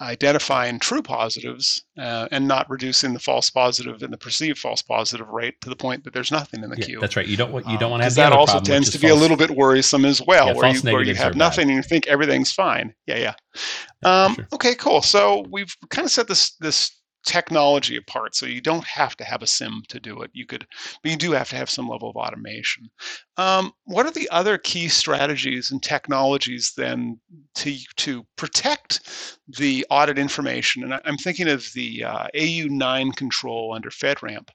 identifying 0.00 0.78
true 0.78 1.02
positives 1.02 1.84
uh, 1.98 2.26
and 2.32 2.48
not 2.48 2.68
reducing 2.68 3.14
the 3.14 3.20
false 3.20 3.48
positive 3.50 4.02
and 4.02 4.12
the 4.12 4.18
perceived 4.18 4.58
false 4.58 4.82
positive 4.82 5.28
rate 5.28 5.54
to 5.60 5.68
the 5.68 5.76
point 5.76 6.02
that 6.04 6.12
there's 6.12 6.32
nothing 6.32 6.62
in 6.62 6.70
the 6.70 6.76
yeah, 6.78 6.84
queue. 6.84 7.00
That's 7.00 7.16
right. 7.16 7.26
You 7.26 7.36
don't 7.36 7.52
want 7.52 7.66
you 7.68 7.78
don't 7.78 7.90
want 7.90 8.00
to 8.00 8.04
have 8.04 8.14
that 8.16 8.32
also 8.32 8.60
tends 8.60 8.90
to 8.90 8.98
be 8.98 9.08
a 9.08 9.14
little 9.14 9.36
bit 9.36 9.50
worrisome 9.50 10.04
as 10.04 10.20
well, 10.26 10.48
yeah, 10.48 10.52
where, 10.54 10.72
you, 10.72 10.80
where 10.80 11.02
you 11.02 11.14
have 11.14 11.36
nothing 11.36 11.68
bad. 11.68 11.74
and 11.74 11.76
you 11.76 11.82
think 11.82 12.06
everything's 12.06 12.52
fine. 12.52 12.92
Yeah, 13.06 13.18
yeah. 13.18 13.34
Um, 14.04 14.34
sure. 14.34 14.48
Okay, 14.54 14.74
cool. 14.74 15.00
So 15.00 15.44
we've 15.50 15.74
kind 15.90 16.04
of 16.04 16.10
set 16.10 16.28
this 16.28 16.56
this 16.56 16.90
technology 17.24 17.96
apart. 17.96 18.34
So 18.34 18.46
you 18.46 18.60
don't 18.60 18.84
have 18.84 19.16
to 19.16 19.24
have 19.24 19.42
a 19.42 19.46
sim 19.46 19.82
to 19.88 19.98
do 19.98 20.20
it. 20.22 20.30
You 20.34 20.46
could, 20.46 20.66
but 21.02 21.10
you 21.10 21.16
do 21.16 21.32
have 21.32 21.48
to 21.50 21.56
have 21.56 21.70
some 21.70 21.88
level 21.88 22.10
of 22.10 22.16
automation. 22.16 22.90
Um, 23.36 23.72
what 23.84 24.06
are 24.06 24.12
the 24.12 24.28
other 24.30 24.58
key 24.58 24.88
strategies 24.88 25.70
and 25.70 25.82
technologies 25.82 26.72
then 26.76 27.18
to 27.56 27.76
to 27.96 28.26
protect 28.36 29.38
the 29.48 29.86
audit 29.90 30.18
information? 30.18 30.84
And 30.84 31.00
I'm 31.04 31.16
thinking 31.16 31.48
of 31.48 31.70
the 31.74 32.04
uh, 32.04 32.26
AU9 32.34 33.16
control 33.16 33.72
under 33.74 33.90
FedRAMP. 33.90 34.48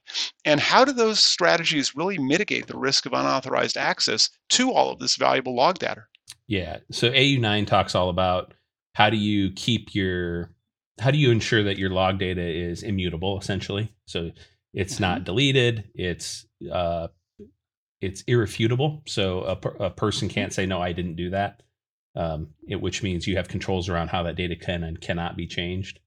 And 0.44 0.60
how 0.60 0.84
do 0.84 0.92
those 0.92 1.20
strategies 1.20 1.96
really 1.96 2.18
mitigate 2.18 2.66
the 2.66 2.78
risk 2.78 3.06
of 3.06 3.12
unauthorized 3.12 3.76
access 3.76 4.30
to 4.50 4.72
all 4.72 4.90
of 4.90 4.98
this 4.98 5.16
valuable 5.16 5.54
log 5.54 5.78
data? 5.78 6.04
Yeah. 6.46 6.78
So 6.90 7.10
AU9 7.10 7.66
talks 7.66 7.94
all 7.94 8.08
about 8.08 8.54
how 8.94 9.10
do 9.10 9.16
you 9.16 9.52
keep 9.52 9.94
your 9.94 10.50
how 11.00 11.10
do 11.10 11.18
you 11.18 11.30
ensure 11.30 11.64
that 11.64 11.78
your 11.78 11.90
log 11.90 12.18
data 12.18 12.42
is 12.42 12.82
immutable 12.82 13.38
essentially 13.38 13.92
so 14.06 14.30
it's 14.72 14.94
mm-hmm. 14.94 15.02
not 15.04 15.24
deleted 15.24 15.88
it's 15.94 16.46
uh 16.72 17.08
it's 18.00 18.22
irrefutable 18.22 19.02
so 19.06 19.42
a, 19.42 19.84
a 19.84 19.90
person 19.90 20.28
mm-hmm. 20.28 20.34
can't 20.34 20.52
say 20.52 20.66
no 20.66 20.80
i 20.80 20.92
didn't 20.92 21.16
do 21.16 21.30
that 21.30 21.62
um, 22.14 22.48
it, 22.66 22.80
which 22.80 23.02
means 23.02 23.26
you 23.26 23.36
have 23.36 23.48
controls 23.48 23.88
around 23.88 24.08
how 24.08 24.22
that 24.24 24.36
data 24.36 24.56
can 24.56 24.82
and 24.82 25.00
cannot 25.00 25.36
be 25.36 25.46
changed. 25.46 26.00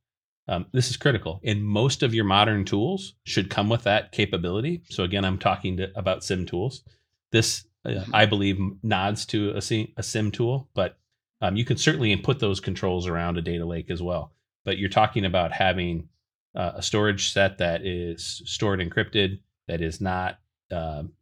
Um, 0.48 0.66
this 0.74 0.90
is 0.90 0.98
critical, 0.98 1.40
and 1.46 1.64
most 1.64 2.04
of 2.04 2.14
your 2.14 2.26
modern 2.26 2.66
tools 2.66 3.14
should 3.24 3.50
come 3.50 3.70
with 3.70 3.84
that 3.84 4.12
capability. 4.12 4.84
So 4.90 5.04
again, 5.04 5.24
I'm 5.24 5.38
talking 5.38 5.78
to, 5.78 5.98
about 5.98 6.24
SIM 6.24 6.46
tools. 6.46 6.84
This, 7.32 7.66
uh, 7.86 7.92
Mhm. 7.92 8.10
I 8.14 8.26
believe, 8.26 8.60
nods 8.84 9.26
to 9.28 9.52
a, 9.52 9.62
SIM- 9.62 9.94
a 9.96 10.04
SIM 10.04 10.32
tool, 10.32 10.70
but 10.74 10.98
um, 11.40 11.56
you 11.56 11.64
can 11.64 11.78
certainly 11.78 12.14
put 12.18 12.40
those 12.40 12.60
controls 12.60 13.08
around 13.08 13.38
a 13.38 13.42
data 13.42 13.66
lake 13.66 13.90
as 13.90 14.02
well. 14.02 14.34
But 14.66 14.78
you're 14.78 14.90
talking 14.90 15.26
about 15.26 15.52
having 15.52 16.10
uh, 16.56 16.74
a 16.76 16.82
storage 16.84 17.32
set 17.34 17.58
that 17.58 17.86
is 17.86 18.42
stored 18.46 18.80
encrypted, 18.80 19.40
that 19.68 19.82
is 19.82 20.00
not 20.02 20.40
um 20.72 21.14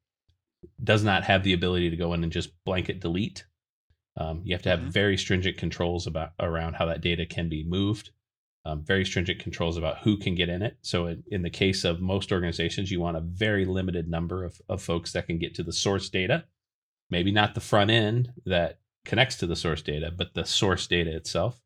does 0.83 1.03
not 1.03 1.23
have 1.23 1.43
the 1.43 1.53
ability 1.53 1.89
to 1.89 1.95
go 1.97 2.13
in 2.13 2.23
and 2.23 2.31
just 2.31 2.51
blanket 2.65 2.99
delete. 2.99 3.45
Um, 4.17 4.41
you 4.43 4.53
have 4.53 4.61
to 4.63 4.69
have 4.69 4.79
Mhm. 4.79 4.91
very 4.91 5.17
stringent 5.17 5.57
controls 5.57 6.05
about 6.05 6.33
around 6.39 6.75
how 6.75 6.85
that 6.85 7.01
data 7.01 7.25
can 7.25 7.49
be 7.49 7.63
moved. 7.63 8.11
Um, 8.63 8.83
very 8.83 9.05
stringent 9.05 9.39
controls 9.39 9.75
about 9.77 9.99
who 9.99 10.17
can 10.17 10.35
get 10.35 10.49
in 10.49 10.61
it. 10.61 10.77
So, 10.81 11.07
in, 11.07 11.23
in 11.31 11.41
the 11.41 11.49
case 11.49 11.83
of 11.83 11.99
most 11.99 12.31
organizations, 12.31 12.91
you 12.91 12.99
want 12.99 13.17
a 13.17 13.21
very 13.21 13.65
limited 13.65 14.07
number 14.07 14.43
of, 14.43 14.61
of 14.69 14.83
folks 14.83 15.13
that 15.13 15.25
can 15.25 15.39
get 15.39 15.55
to 15.55 15.63
the 15.63 15.73
source 15.73 16.09
data. 16.09 16.45
Maybe 17.09 17.31
not 17.31 17.55
the 17.55 17.61
front 17.61 17.89
end 17.89 18.33
that 18.45 18.79
connects 19.03 19.37
to 19.37 19.47
the 19.47 19.55
source 19.55 19.81
data, 19.81 20.11
but 20.15 20.35
the 20.35 20.45
source 20.45 20.85
data 20.85 21.15
itself. 21.15 21.59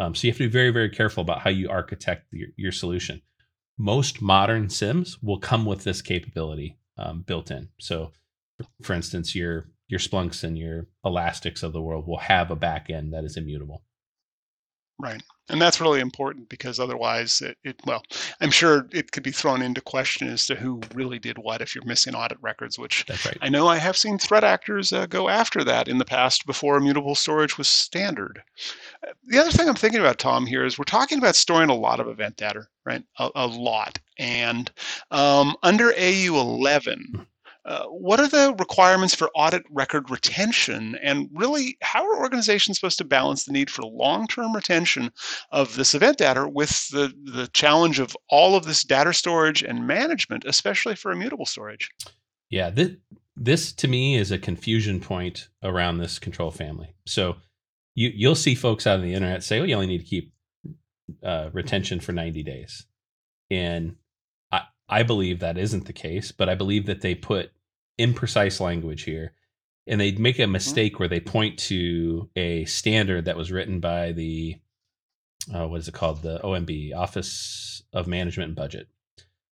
Um, 0.00 0.14
so, 0.14 0.26
you 0.26 0.32
have 0.32 0.38
to 0.38 0.48
be 0.48 0.52
very, 0.52 0.70
very 0.70 0.88
careful 0.88 1.20
about 1.20 1.40
how 1.40 1.50
you 1.50 1.68
architect 1.68 2.26
your, 2.32 2.48
your 2.56 2.72
solution. 2.72 3.22
Most 3.78 4.20
modern 4.20 4.68
SIMs 4.68 5.18
will 5.22 5.38
come 5.38 5.64
with 5.64 5.84
this 5.84 6.02
capability 6.02 6.78
um, 6.98 7.20
built 7.20 7.50
in. 7.50 7.68
So, 7.78 8.12
for 8.82 8.94
instance, 8.94 9.34
your 9.34 9.66
your 9.88 10.00
Splunks 10.00 10.44
and 10.44 10.56
your 10.56 10.86
Elastics 11.04 11.62
of 11.62 11.72
the 11.72 11.82
world 11.82 12.06
will 12.06 12.18
have 12.18 12.50
a 12.50 12.56
back 12.56 12.88
end 12.90 13.12
that 13.12 13.24
is 13.24 13.36
immutable. 13.36 13.82
Right. 15.00 15.22
And 15.50 15.60
that's 15.60 15.80
really 15.80 16.00
important 16.00 16.48
because 16.48 16.78
otherwise, 16.78 17.40
it, 17.40 17.58
it, 17.64 17.80
well, 17.84 18.02
I'm 18.40 18.52
sure 18.52 18.86
it 18.92 19.10
could 19.10 19.24
be 19.24 19.32
thrown 19.32 19.62
into 19.62 19.80
question 19.80 20.28
as 20.28 20.46
to 20.46 20.54
who 20.54 20.80
really 20.94 21.18
did 21.18 21.38
what 21.38 21.60
if 21.60 21.74
you're 21.74 21.84
missing 21.84 22.14
audit 22.14 22.38
records, 22.40 22.78
which 22.78 23.04
right. 23.08 23.36
I 23.42 23.48
know 23.48 23.66
I 23.66 23.78
have 23.78 23.96
seen 23.96 24.16
threat 24.16 24.44
actors 24.44 24.92
uh, 24.92 25.06
go 25.06 25.28
after 25.28 25.64
that 25.64 25.88
in 25.88 25.98
the 25.98 26.04
past 26.04 26.46
before 26.46 26.76
immutable 26.76 27.16
storage 27.16 27.58
was 27.58 27.66
standard. 27.66 28.42
The 29.26 29.38
other 29.38 29.50
thing 29.50 29.68
I'm 29.68 29.74
thinking 29.74 30.00
about, 30.00 30.20
Tom, 30.20 30.46
here 30.46 30.64
is 30.64 30.78
we're 30.78 30.84
talking 30.84 31.18
about 31.18 31.34
storing 31.34 31.68
a 31.68 31.74
lot 31.74 31.98
of 31.98 32.06
event 32.06 32.36
data, 32.36 32.68
right? 32.84 33.02
A, 33.18 33.30
a 33.34 33.46
lot. 33.48 33.98
And 34.18 34.70
um, 35.10 35.56
under 35.64 35.92
AU 35.92 36.38
11, 36.38 37.26
uh, 37.64 37.84
what 37.86 38.20
are 38.20 38.28
the 38.28 38.54
requirements 38.58 39.14
for 39.14 39.30
audit 39.34 39.62
record 39.70 40.10
retention? 40.10 40.96
And 41.02 41.28
really, 41.32 41.76
how 41.82 42.04
are 42.04 42.20
organizations 42.20 42.78
supposed 42.78 42.98
to 42.98 43.04
balance 43.04 43.44
the 43.44 43.52
need 43.52 43.70
for 43.70 43.82
long 43.82 44.26
term 44.26 44.54
retention 44.54 45.12
of 45.50 45.76
this 45.76 45.94
event 45.94 46.18
data 46.18 46.48
with 46.48 46.88
the, 46.88 47.12
the 47.24 47.48
challenge 47.52 47.98
of 47.98 48.16
all 48.30 48.56
of 48.56 48.64
this 48.64 48.82
data 48.82 49.12
storage 49.12 49.62
and 49.62 49.86
management, 49.86 50.44
especially 50.46 50.96
for 50.96 51.12
immutable 51.12 51.46
storage? 51.46 51.90
Yeah, 52.48 52.70
this, 52.70 52.90
this 53.36 53.72
to 53.74 53.88
me 53.88 54.16
is 54.16 54.30
a 54.30 54.38
confusion 54.38 55.00
point 55.00 55.48
around 55.62 55.98
this 55.98 56.18
control 56.18 56.50
family. 56.50 56.94
So 57.06 57.36
you 57.94 58.10
you'll 58.14 58.34
see 58.34 58.54
folks 58.54 58.86
out 58.86 59.00
on 59.00 59.04
the 59.04 59.14
internet 59.14 59.44
say, 59.44 59.60
"Oh, 59.60 59.64
you 59.64 59.74
only 59.74 59.86
need 59.86 59.98
to 59.98 60.04
keep 60.04 60.32
uh, 61.22 61.50
retention 61.52 62.00
for 62.00 62.12
90 62.12 62.42
days," 62.42 62.86
and 63.50 63.96
I 64.90 65.02
believe 65.04 65.38
that 65.40 65.56
isn't 65.56 65.86
the 65.86 65.92
case. 65.92 66.32
But 66.32 66.48
I 66.48 66.54
believe 66.54 66.86
that 66.86 67.00
they 67.00 67.14
put 67.14 67.52
imprecise 67.98 68.60
language 68.60 69.04
here, 69.04 69.32
and 69.86 70.00
they 70.00 70.12
make 70.12 70.38
a 70.38 70.46
mistake 70.46 70.98
where 70.98 71.08
they 71.08 71.20
point 71.20 71.58
to 71.60 72.28
a 72.36 72.64
standard 72.66 73.24
that 73.26 73.36
was 73.36 73.52
written 73.52 73.80
by 73.80 74.12
the 74.12 74.56
uh, 75.54 75.66
what 75.66 75.80
is 75.80 75.88
it 75.88 75.94
called 75.94 76.22
the 76.22 76.38
OMB 76.40 76.94
Office 76.94 77.82
of 77.92 78.06
Management 78.06 78.48
and 78.48 78.56
Budget. 78.56 78.88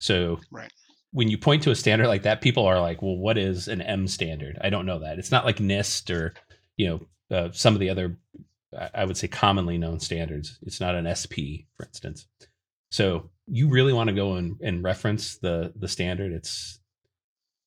So 0.00 0.38
Right. 0.50 0.72
when 1.12 1.28
you 1.28 1.38
point 1.38 1.62
to 1.62 1.70
a 1.70 1.74
standard 1.74 2.08
like 2.08 2.22
that, 2.22 2.40
people 2.42 2.66
are 2.66 2.80
like, 2.80 3.00
"Well, 3.00 3.16
what 3.16 3.38
is 3.38 3.68
an 3.68 3.80
M 3.80 4.06
standard?" 4.06 4.58
I 4.60 4.70
don't 4.70 4.86
know 4.86 4.98
that. 4.98 5.18
It's 5.18 5.30
not 5.30 5.44
like 5.44 5.58
NIST 5.58 6.10
or 6.14 6.34
you 6.76 6.88
know 6.88 7.36
uh, 7.36 7.52
some 7.52 7.74
of 7.74 7.80
the 7.80 7.90
other 7.90 8.18
I 8.94 9.04
would 9.04 9.16
say 9.16 9.28
commonly 9.28 9.78
known 9.78 9.98
standards. 9.98 10.58
It's 10.62 10.80
not 10.80 10.94
an 10.94 11.06
SP, 11.08 11.64
for 11.76 11.86
instance. 11.86 12.26
So 12.90 13.30
you 13.50 13.68
really 13.68 13.92
want 13.92 14.08
to 14.08 14.14
go 14.14 14.34
and, 14.34 14.56
and 14.62 14.84
reference 14.84 15.38
the 15.38 15.72
the 15.76 15.88
standard. 15.88 16.32
It's 16.32 16.80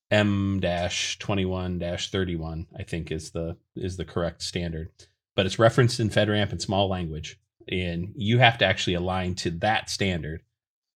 M 0.10 0.60
dash 0.60 1.18
twenty 1.20 1.46
one 1.46 1.80
dash 1.80 2.12
thirty 2.12 2.36
one. 2.36 2.68
I 2.78 2.84
think 2.84 3.12
is 3.12 3.32
the 3.32 3.58
is 3.76 3.98
the 3.98 4.06
correct 4.06 4.44
standard, 4.44 4.90
but 5.36 5.46
it's 5.46 5.60
referenced 5.60 6.00
in 6.00 6.10
FedRAMP 6.10 6.52
in 6.52 6.60
small 6.60 6.90
language, 6.90 7.40
and 7.68 8.14
you 8.16 8.40
have 8.40 8.58
to 8.60 8.66
actually 8.66 8.96
align 8.96 9.36
to 9.36 9.52
that 9.52 9.90
standard 9.90 10.42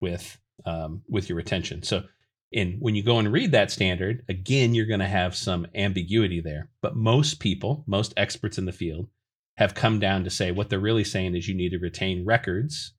with 0.00 0.38
um, 0.64 1.02
with 1.08 1.28
your 1.28 1.36
retention. 1.36 1.82
So, 1.82 2.04
and 2.52 2.76
when 2.80 2.94
you 2.94 3.02
go 3.02 3.18
and 3.18 3.32
read 3.32 3.52
that 3.52 3.70
standard, 3.70 4.24
again, 4.28 4.74
you're 4.74 4.86
going 4.86 5.00
to 5.00 5.06
have 5.06 5.34
some 5.34 5.66
ambiguity 5.74 6.40
there. 6.40 6.70
But 6.80 6.96
most 6.96 7.40
people, 7.40 7.84
most 7.86 8.14
experts 8.16 8.58
in 8.58 8.66
the 8.66 8.72
field, 8.72 9.08
have 9.56 9.74
come 9.74 9.98
down 9.98 10.24
to 10.24 10.30
say 10.30 10.50
what 10.50 10.68
they're 10.68 10.78
really 10.78 11.04
saying 11.04 11.34
is 11.34 11.48
you 11.48 11.54
need 11.54 11.70
to 11.70 11.78
retain 11.78 12.24
records 12.26 12.92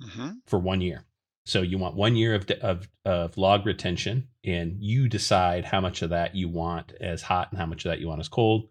hmm 0.00 0.30
for 0.46 0.58
one 0.58 0.80
year. 0.80 1.04
So 1.46 1.62
you 1.62 1.78
want 1.78 1.96
one 1.96 2.16
year 2.16 2.34
of, 2.34 2.48
of, 2.62 2.88
of 3.04 3.36
log 3.36 3.66
retention, 3.66 4.28
and 4.44 4.76
you 4.78 5.08
decide 5.08 5.64
how 5.64 5.80
much 5.80 6.02
of 6.02 6.10
that 6.10 6.34
you 6.34 6.48
want 6.48 6.92
as 7.00 7.22
hot 7.22 7.50
and 7.50 7.58
how 7.58 7.66
much 7.66 7.84
of 7.84 7.90
that 7.90 7.98
you 8.00 8.08
want 8.08 8.20
as 8.20 8.28
cold. 8.28 8.68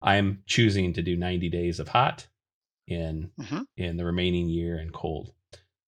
I'm 0.00 0.42
choosing 0.46 0.92
to 0.94 1.02
do 1.02 1.16
90 1.16 1.48
days 1.50 1.80
of 1.80 1.88
hot 1.88 2.28
in 2.86 3.30
Mhm. 3.38 3.66
in 3.76 3.96
the 3.96 4.04
remaining 4.04 4.48
year 4.48 4.78
and 4.78 4.92
cold, 4.92 5.32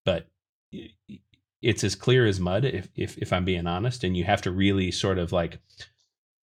but 0.04 0.26
it's 1.62 1.84
as 1.84 1.94
clear 1.94 2.26
as 2.26 2.40
mud 2.40 2.64
if, 2.64 2.88
if 2.94 3.16
if 3.18 3.32
I'm 3.32 3.44
being 3.44 3.66
honest, 3.66 4.04
and 4.04 4.16
you 4.16 4.24
have 4.24 4.42
to 4.42 4.50
really 4.50 4.90
sort 4.90 5.18
of 5.18 5.32
like 5.32 5.60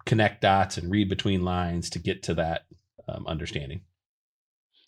connect 0.05 0.43
dots 0.43 0.79
and 0.79 0.91
read 0.91 1.09
between 1.09 1.45
lines 1.45 1.91
to 1.91 1.99
get 1.99 2.23
to 2.25 2.35
that 2.35 2.67
um, 3.09 3.27
understanding. 3.27 3.81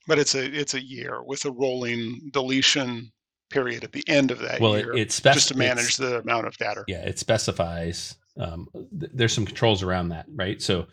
But 0.07 0.19
it's 0.19 0.35
a 0.35 0.45
it's 0.45 0.75
a 0.75 0.83
year 0.85 1.23
with 1.23 1.45
a 1.45 1.51
rolling 1.51 2.31
deletion 2.33 3.13
period 3.51 3.85
at 3.85 3.93
the 3.93 4.05
end 4.09 4.31
of 4.31 4.39
that 4.41 4.61
Well, 4.61 4.75
it, 4.75 4.85
year, 4.85 4.97
it's 4.97 5.15
spec- 5.15 5.35
just 5.35 5.49
to 5.49 5.57
manage 5.57 5.97
the 5.97 6.19
amount 6.21 6.47
of 6.47 6.57
data. 6.59 6.85
yeah 6.89 7.03
it 7.05 7.19
specifies 7.19 8.17
um, 8.39 8.69
th- 8.99 9.11
there's 9.15 9.33
some 9.33 9.47
controls 9.47 9.83
around 9.83 10.11
that 10.11 10.27
right 10.35 10.61
so 10.63 10.87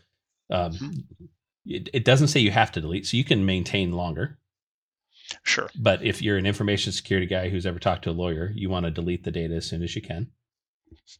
um, 0.52 0.72
Mhm. 0.74 1.04
it, 1.65 1.89
it 1.94 2.06
doesn't 2.06 2.28
say 2.30 2.39
you 2.39 2.52
have 2.52 2.72
to 2.74 2.82
delete 2.82 3.06
so 3.06 3.18
you 3.18 3.24
can 3.24 3.46
maintain 3.46 3.91
longer 3.91 4.38
Sure. 5.44 5.70
but 5.80 6.04
if 6.04 6.22
you're 6.22 6.38
an 6.38 6.46
information 6.46 6.91
security 6.91 7.26
guy 7.28 7.50
who's 7.50 7.65
ever 7.65 7.80
talked 7.80 8.04
to 8.04 8.12
a 8.12 8.13
lawyer 8.13 8.52
you 8.56 8.70
want 8.70 8.86
to 8.86 8.91
delete 8.91 9.24
the 9.24 9.32
data 9.32 9.56
as 9.56 9.65
soon 9.65 9.82
as 9.84 9.96
you 9.96 10.02
can 10.02 10.28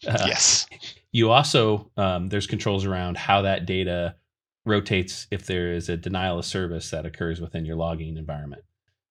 Uh, 0.08 0.24
yes. 0.28 0.68
you 1.12 1.32
also 1.32 1.92
um, 1.98 2.30
there's 2.30 2.48
controls 2.48 2.86
around 2.86 3.18
how 3.18 3.42
that 3.42 3.66
data 3.66 4.16
rotates 4.64 5.28
if 5.32 5.46
there 5.46 5.74
is 5.74 5.90
a 5.90 5.98
denial 5.98 6.40
of 6.40 6.46
service 6.46 6.90
that 6.92 7.06
occurs 7.06 7.40
within 7.42 7.66
your 7.66 7.76
logging 7.76 8.16
environment 8.18 8.64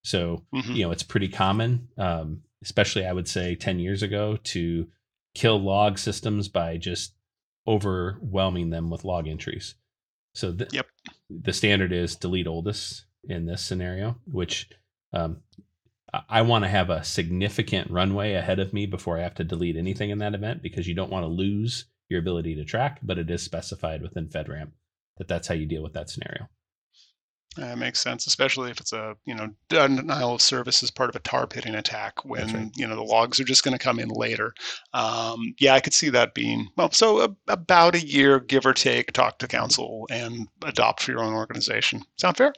so 0.05 0.45
Mhm. 0.55 0.77
you 0.77 0.85
know 0.85 0.91
it's 0.93 1.03
pretty 1.03 1.29
common 1.29 1.89
um, 1.99 2.43
especially 2.63 3.05
i 3.07 3.13
would 3.13 3.27
say 3.29 3.55
10 3.55 3.79
years 3.81 4.03
ago 4.03 4.37
to 4.45 4.89
kill 5.35 5.59
log 5.61 5.99
systems 5.99 6.49
by 6.49 6.77
just 6.77 7.15
overwhelming 7.67 8.71
them 8.71 8.91
with 8.91 9.05
log 9.05 9.27
entries 9.27 9.75
so 10.35 10.51
the, 10.53 10.69
Yep. 10.73 10.87
the 11.31 11.53
standard 11.53 11.93
is 11.93 12.17
delete 12.17 12.47
oldest 12.47 13.05
in 13.29 13.47
this 13.47 13.63
scenario 13.65 14.17
which 14.27 14.69
um, 15.13 15.43
I 16.29 16.43
want 16.43 16.65
to 16.65 16.69
have 16.69 16.91
a 16.91 17.03
significant 17.03 17.91
runway 17.91 18.35
ahead 18.35 18.61
of 18.61 18.73
me 18.73 18.87
before 18.87 19.19
I 19.19 19.23
have 19.23 19.35
to 19.37 19.45
delete 19.45 19.77
anything 19.77 20.11
in 20.11 20.19
that 20.19 20.35
event 20.35 20.63
because 20.63 20.87
you 20.87 20.95
don't 20.95 21.11
want 21.11 21.25
to 21.25 21.29
lose 21.29 21.87
your 22.09 22.21
ability 22.21 22.55
to 22.57 22.65
track, 22.65 23.01
but 23.03 23.19
it 23.19 23.29
is 23.31 23.43
specified 23.43 24.01
within 24.01 24.29
FedRAMP 24.29 24.71
that 25.19 25.27
that's 25.27 25.49
how 25.49 25.55
you 25.55 25.67
deal 25.67 25.83
with 25.83 25.93
that 25.95 26.09
scenario. 26.11 26.49
That 27.57 27.79
makes 27.79 28.01
sense, 28.01 28.27
especially 28.27 28.71
if 28.73 28.81
it's 28.81 28.93
a 28.93 29.17
you 29.27 29.35
know 29.35 29.49
denial 29.69 30.35
of 30.35 30.43
service 30.43 30.83
as 30.83 30.91
part 30.91 31.09
of 31.09 31.15
a 31.17 31.21
tar 31.21 31.47
pitting 31.47 31.77
attack 31.77 32.25
when 32.25 32.53
right. 32.53 32.71
you 32.75 32.87
know 32.87 32.97
the 32.97 33.03
logs 33.03 33.39
are 33.39 33.45
just 33.45 33.63
going 33.63 33.77
to 33.77 33.83
come 33.83 34.01
in 34.01 34.09
later. 34.09 34.53
Um, 34.93 35.55
yeah, 35.61 35.75
I 35.75 35.81
could 35.81 35.95
see 35.95 36.11
that 36.11 36.35
being 36.35 36.69
well. 36.77 36.91
So 36.91 37.21
a, 37.21 37.37
about 37.47 37.95
a 37.95 38.05
year, 38.05 38.41
give 38.41 38.67
or 38.67 38.73
take. 38.73 39.13
Talk 39.13 39.39
to 39.39 39.47
counsel 39.47 40.07
and 40.11 40.49
adopt 40.65 41.03
for 41.03 41.13
your 41.13 41.23
own 41.23 41.35
organization. 41.35 42.03
Sound 42.17 42.37
fair? 42.37 42.53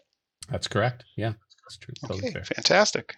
That's 0.51 0.69
correct. 0.69 1.05
Yeah, 1.17 1.35
that's 1.65 1.77
true. 1.77 1.95
Totally 2.01 2.21
Okay, 2.21 2.33
fair. 2.33 2.45
fantastic. 2.45 3.17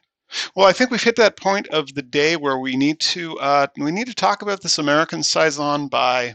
Well, 0.54 0.66
I 0.66 0.72
think 0.72 0.90
we've 0.90 1.02
hit 1.02 1.16
that 1.16 1.36
point 1.36 1.68
of 1.68 1.94
the 1.94 2.02
day 2.02 2.36
where 2.36 2.58
we 2.58 2.76
need 2.76 2.98
to 3.00 3.38
uh, 3.38 3.68
we 3.76 3.92
need 3.92 4.08
to 4.08 4.14
talk 4.14 4.42
about 4.42 4.62
this 4.62 4.78
American 4.78 5.22
saison 5.22 5.86
by 5.88 6.34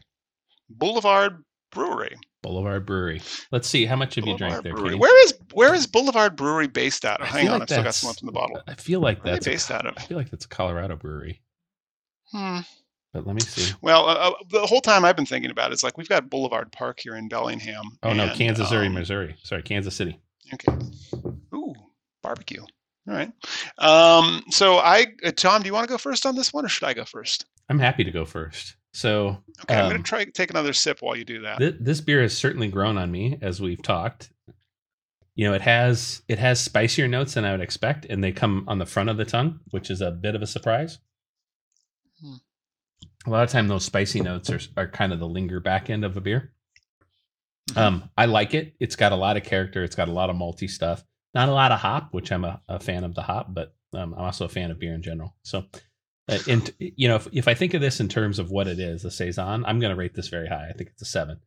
Boulevard 0.69 1.43
Brewery. 1.71 2.15
Boulevard 2.43 2.85
Brewery. 2.85 3.21
Let's 3.51 3.67
see. 3.67 3.85
How 3.85 3.95
much 3.95 4.13
have 4.15 4.27
you 4.27 4.37
drank 4.37 4.61
there, 4.61 4.73
Brewery. 4.73 4.89
Katie? 4.89 4.99
Where 4.99 5.23
is 5.25 5.33
where 5.53 5.73
is 5.73 5.87
Boulevard 5.87 6.35
Brewery 6.35 6.67
based 6.67 7.03
out 7.05 7.21
of? 7.21 7.25
I 7.27 7.39
Hang 7.39 7.47
on, 7.49 7.53
like 7.53 7.61
I've 7.63 7.69
still 7.69 7.83
got 7.83 7.95
some 7.95 8.07
left 8.09 8.21
in 8.21 8.27
the 8.27 8.31
bottle. 8.31 8.61
I 8.67 8.75
feel 8.75 8.99
like 8.99 9.23
Where 9.23 9.33
that's 9.33 9.45
they 9.45 9.51
a- 9.51 9.53
based 9.55 9.71
out 9.71 9.87
of? 9.87 9.95
I 9.97 10.01
feel 10.01 10.17
like 10.17 10.29
that's 10.29 10.45
a 10.45 10.49
Colorado 10.49 10.95
brewery, 10.95 11.41
Hmm. 12.31 12.59
but 13.13 13.25
let 13.25 13.33
me 13.35 13.41
see. 13.41 13.73
Well, 13.81 14.07
uh, 14.07 14.13
uh, 14.13 14.31
the 14.49 14.65
whole 14.67 14.81
time 14.81 15.03
I've 15.05 15.15
been 15.15 15.25
thinking 15.25 15.49
about 15.51 15.71
it 15.71 15.73
is 15.75 15.83
like 15.83 15.97
we've 15.97 16.09
got 16.09 16.29
Boulevard 16.29 16.71
Park 16.71 16.99
here 16.99 17.15
in 17.15 17.27
Bellingham. 17.27 17.97
Oh 18.03 18.13
no, 18.13 18.31
Kansas 18.35 18.69
City, 18.69 18.85
um, 18.87 18.93
Missouri. 18.93 19.35
Sorry, 19.43 19.63
Kansas 19.63 19.95
City. 19.95 20.19
Okay. 20.53 20.71
Ooh, 21.55 21.73
barbecue. 22.21 22.61
All 22.61 23.13
right. 23.13 23.31
Um, 23.79 24.43
so 24.49 24.77
I, 24.77 25.07
uh, 25.25 25.31
Tom, 25.35 25.61
do 25.61 25.67
you 25.67 25.73
want 25.73 25.87
to 25.87 25.91
go 25.93 25.97
first 25.97 26.25
on 26.25 26.35
this 26.35 26.53
one, 26.53 26.65
or 26.65 26.69
should 26.69 26.85
I 26.87 26.93
go 26.93 27.03
first? 27.05 27.45
I'm 27.69 27.79
happy 27.79 28.03
to 28.03 28.11
go 28.11 28.23
first. 28.25 28.75
So 28.93 29.43
Okay, 29.63 29.75
I'm 29.75 29.85
um, 29.85 29.91
gonna 29.91 30.03
try 30.03 30.23
take 30.25 30.51
another 30.51 30.73
sip 30.73 31.01
while 31.01 31.15
you 31.15 31.25
do 31.25 31.41
that. 31.41 31.57
Th- 31.57 31.75
this 31.79 32.01
beer 32.01 32.21
has 32.21 32.37
certainly 32.37 32.67
grown 32.67 32.97
on 32.97 33.11
me 33.11 33.37
as 33.41 33.59
we've 33.59 33.81
talked. 33.81 34.31
You 35.35 35.47
know, 35.47 35.53
it 35.53 35.61
has 35.61 36.21
it 36.27 36.37
has 36.37 36.61
spicier 36.61 37.07
notes 37.07 37.33
than 37.33 37.43
I 37.43 37.51
would 37.51 37.61
expect, 37.61 38.05
and 38.05 38.23
they 38.23 38.31
come 38.31 38.65
on 38.67 38.77
the 38.77 38.85
front 38.85 39.09
of 39.09 39.17
the 39.17 39.25
tongue, 39.25 39.59
which 39.71 39.89
is 39.89 40.01
a 40.01 40.11
bit 40.11 40.35
of 40.35 40.43
a 40.43 40.47
surprise. 40.47 40.99
Hmm. 42.21 42.35
A 43.25 43.29
lot 43.29 43.43
of 43.43 43.49
time, 43.49 43.67
those 43.67 43.85
spicy 43.85 44.21
notes 44.21 44.49
are 44.51 44.59
are 44.77 44.87
kind 44.87 45.11
of 45.11 45.19
the 45.19 45.27
linger 45.27 45.59
back 45.59 45.89
end 45.89 46.05
of 46.05 46.15
a 46.15 46.21
beer. 46.21 46.53
Mhm. 47.71 47.77
Um, 47.77 48.09
I 48.17 48.25
like 48.25 48.53
it. 48.53 48.75
It's 48.79 48.95
got 48.95 49.11
a 49.11 49.15
lot 49.15 49.37
of 49.37 49.43
character. 49.43 49.83
It's 49.83 49.95
got 49.95 50.09
a 50.09 50.11
lot 50.11 50.29
of 50.29 50.35
malty 50.35 50.69
stuff. 50.69 51.03
Not 51.33 51.49
a 51.49 51.53
lot 51.53 51.71
of 51.71 51.79
hop, 51.79 52.13
which 52.13 52.31
I'm 52.31 52.45
a, 52.45 52.61
a 52.67 52.79
fan 52.79 53.03
of 53.03 53.15
the 53.15 53.23
hop, 53.23 53.53
but 53.53 53.73
um, 53.93 54.13
I'm 54.13 54.25
also 54.25 54.45
a 54.45 54.49
fan 54.49 54.69
of 54.69 54.79
beer 54.79 54.93
in 54.93 55.01
general. 55.01 55.35
So, 55.43 55.65
uh, 56.29 56.39
and 56.47 56.73
you 56.79 57.07
know, 57.07 57.15
if, 57.15 57.27
if 57.33 57.47
I 57.47 57.53
think 57.53 57.73
of 57.73 57.81
this 57.81 57.99
in 57.99 58.07
terms 58.07 58.39
of 58.39 58.49
what 58.49 58.67
it 58.67 58.79
is, 58.79 59.03
a 59.03 59.11
saison, 59.11 59.65
I'm 59.65 59.79
going 59.79 59.89
to 59.89 59.95
rate 59.95 60.13
this 60.13 60.29
very 60.29 60.47
high. 60.47 60.69
I 60.69 60.73
think 60.73 60.89
it's 60.89 61.01
a 61.01 61.05
seven. 61.05 61.39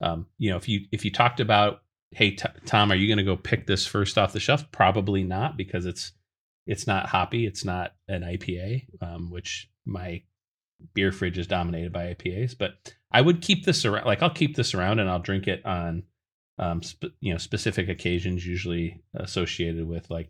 Um, 0.00 0.26
you 0.36 0.50
know, 0.50 0.56
if 0.56 0.68
you 0.68 0.82
if 0.92 1.04
you 1.04 1.10
talked 1.10 1.40
about, 1.40 1.82
hey 2.10 2.32
T- 2.32 2.48
Tom, 2.66 2.92
are 2.92 2.96
you 2.96 3.08
going 3.08 3.18
to 3.18 3.24
go 3.24 3.36
pick 3.36 3.66
this 3.66 3.86
first 3.86 4.18
off 4.18 4.32
the 4.32 4.40
shelf? 4.40 4.70
Probably 4.70 5.24
not 5.24 5.56
because 5.56 5.86
it's 5.86 6.12
it's 6.66 6.86
not 6.86 7.06
hoppy. 7.06 7.46
It's 7.46 7.64
not 7.64 7.94
an 8.06 8.22
IPA, 8.22 8.86
um, 9.00 9.30
which 9.30 9.70
my 9.86 10.22
beer 10.94 11.10
fridge 11.10 11.38
is 11.38 11.46
dominated 11.46 11.92
by 11.92 12.14
IPAs. 12.14 12.56
But 12.56 12.94
I 13.10 13.22
would 13.22 13.40
keep 13.40 13.64
this 13.64 13.86
around. 13.86 14.04
Like 14.04 14.22
I'll 14.22 14.30
keep 14.30 14.56
this 14.56 14.74
around 14.74 14.98
and 14.98 15.08
I'll 15.08 15.18
drink 15.18 15.48
it 15.48 15.64
on, 15.64 16.02
um, 16.58 16.82
sp- 16.84 17.16
you 17.20 17.32
know, 17.32 17.38
specific 17.38 17.88
occasions, 17.88 18.46
usually 18.46 19.00
associated 19.14 19.88
with 19.88 20.10
like, 20.10 20.28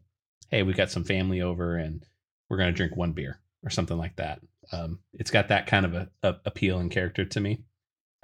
hey, 0.50 0.62
we 0.62 0.72
got 0.72 0.92
some 0.92 1.04
family 1.04 1.42
over 1.42 1.76
and 1.76 2.06
we're 2.48 2.58
gonna 2.58 2.70
drink 2.70 2.96
one 2.96 3.12
beer 3.12 3.40
or 3.64 3.70
something 3.70 3.98
like 3.98 4.16
that. 4.16 4.40
Um, 4.72 5.00
it's 5.14 5.30
got 5.30 5.48
that 5.48 5.66
kind 5.66 5.86
of 5.86 5.94
a, 5.94 6.08
a 6.22 6.36
appeal 6.44 6.78
and 6.78 6.90
character 6.90 7.24
to 7.24 7.40
me. 7.40 7.62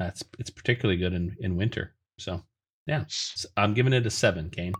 Uh, 0.00 0.06
it's 0.06 0.24
it's 0.38 0.50
particularly 0.50 0.98
good 0.98 1.12
in 1.12 1.36
in 1.40 1.56
winter. 1.56 1.94
So 2.18 2.42
yeah, 2.86 3.04
So 3.08 3.48
I'm 3.56 3.74
giving 3.74 3.92
it 3.92 4.06
a 4.06 4.10
seven, 4.10 4.50
Kayne. 4.50 4.74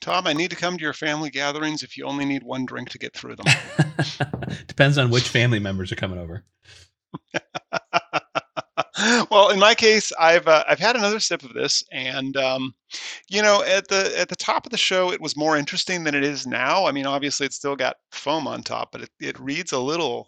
Tom, 0.00 0.26
I 0.26 0.32
need 0.32 0.50
to 0.50 0.56
come 0.56 0.76
to 0.76 0.82
your 0.82 0.92
family 0.92 1.30
gatherings 1.30 1.82
if 1.82 1.96
you 1.96 2.04
only 2.04 2.24
need 2.24 2.44
one 2.44 2.64
drink 2.64 2.90
to 2.90 2.98
get 2.98 3.12
through 3.14 3.36
them. 3.36 3.46
Depends 4.68 4.96
on 4.96 5.10
which 5.10 5.28
family 5.28 5.58
members 5.58 5.90
are 5.90 5.96
coming 5.96 6.18
over. 6.18 6.44
well, 9.36 9.50
in 9.50 9.58
my 9.58 9.74
case, 9.74 10.12
I've 10.18 10.48
uh, 10.48 10.64
I've 10.66 10.78
had 10.78 10.96
another 10.96 11.20
sip 11.20 11.42
of 11.42 11.52
this, 11.52 11.84
and 11.92 12.36
um, 12.38 12.74
you 13.28 13.42
know, 13.42 13.62
at 13.64 13.86
the 13.88 14.18
at 14.18 14.30
the 14.30 14.36
top 14.36 14.64
of 14.64 14.72
the 14.72 14.78
show, 14.78 15.12
it 15.12 15.20
was 15.20 15.36
more 15.36 15.58
interesting 15.58 16.04
than 16.04 16.14
it 16.14 16.24
is 16.24 16.46
now. 16.46 16.86
I 16.86 16.92
mean, 16.92 17.04
obviously, 17.04 17.44
it's 17.44 17.56
still 17.56 17.76
got 17.76 17.96
foam 18.12 18.46
on 18.46 18.62
top, 18.62 18.92
but 18.92 19.02
it, 19.02 19.10
it 19.20 19.38
reads 19.38 19.72
a 19.72 19.78
little 19.78 20.26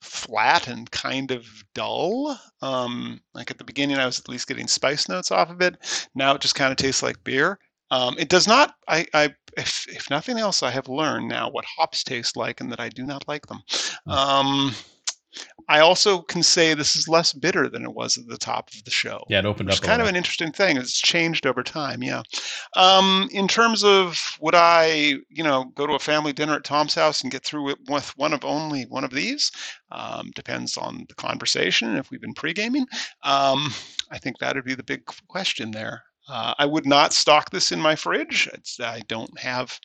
flat 0.00 0.66
and 0.66 0.90
kind 0.90 1.30
of 1.30 1.46
dull. 1.74 2.38
Um, 2.62 3.20
like 3.34 3.50
at 3.50 3.58
the 3.58 3.64
beginning, 3.64 3.98
I 3.98 4.06
was 4.06 4.18
at 4.18 4.30
least 4.30 4.48
getting 4.48 4.66
spice 4.66 5.10
notes 5.10 5.30
off 5.30 5.50
of 5.50 5.60
it. 5.60 6.08
Now 6.14 6.34
it 6.34 6.40
just 6.40 6.54
kind 6.54 6.70
of 6.70 6.78
tastes 6.78 7.02
like 7.02 7.22
beer. 7.24 7.58
Um, 7.90 8.16
it 8.18 8.30
does 8.30 8.48
not. 8.48 8.74
I, 8.88 9.06
I 9.12 9.34
if, 9.58 9.86
if 9.88 10.08
nothing 10.08 10.38
else, 10.38 10.62
I 10.62 10.70
have 10.70 10.88
learned 10.88 11.28
now 11.28 11.50
what 11.50 11.66
hops 11.66 12.02
taste 12.02 12.34
like, 12.36 12.62
and 12.62 12.72
that 12.72 12.80
I 12.80 12.88
do 12.88 13.04
not 13.04 13.28
like 13.28 13.46
them. 13.46 13.62
Hmm. 14.06 14.14
I 15.68 15.80
also 15.80 16.22
can 16.22 16.42
say 16.42 16.72
this 16.72 16.96
is 16.96 17.08
less 17.08 17.32
bitter 17.32 17.68
than 17.68 17.84
it 17.84 17.94
was 17.94 18.16
at 18.16 18.26
the 18.26 18.38
top 18.38 18.70
of 18.74 18.84
the 18.84 18.90
show. 18.90 19.24
Yeah, 19.28 19.40
it 19.40 19.44
opened 19.44 19.68
Which 19.68 19.76
up. 19.76 19.80
It's 19.80 19.86
kind 19.86 20.00
of 20.00 20.08
an 20.08 20.16
interesting 20.16 20.50
thing. 20.50 20.76
It's 20.76 20.98
changed 20.98 21.46
over 21.46 21.62
time, 21.62 22.02
yeah. 22.02 22.22
Um, 22.76 23.28
in 23.32 23.48
terms 23.48 23.84
of 23.84 24.38
would 24.40 24.54
I, 24.54 25.16
you 25.28 25.44
know, 25.44 25.66
go 25.74 25.86
to 25.86 25.94
a 25.94 25.98
family 25.98 26.32
dinner 26.32 26.54
at 26.54 26.64
Tom's 26.64 26.94
house 26.94 27.22
and 27.22 27.30
get 27.30 27.44
through 27.44 27.70
it 27.70 27.78
with 27.88 28.16
one 28.16 28.32
of 28.32 28.44
only 28.44 28.84
one 28.84 29.04
of 29.04 29.10
these? 29.10 29.52
Um, 29.90 30.30
depends 30.34 30.76
on 30.76 31.04
the 31.08 31.14
conversation. 31.14 31.96
If 31.96 32.10
we've 32.10 32.20
been 32.20 32.34
pre-gaming, 32.34 32.86
um, 33.22 33.72
I 34.10 34.18
think 34.18 34.38
that 34.38 34.54
would 34.54 34.64
be 34.64 34.74
the 34.74 34.82
big 34.82 35.04
question 35.28 35.70
there. 35.70 36.02
Uh, 36.28 36.54
I 36.58 36.66
would 36.66 36.86
not 36.86 37.12
stock 37.12 37.50
this 37.50 37.72
in 37.72 37.80
my 37.80 37.94
fridge. 37.96 38.48
It's, 38.52 38.78
I 38.80 39.00
don't 39.08 39.38
have. 39.38 39.78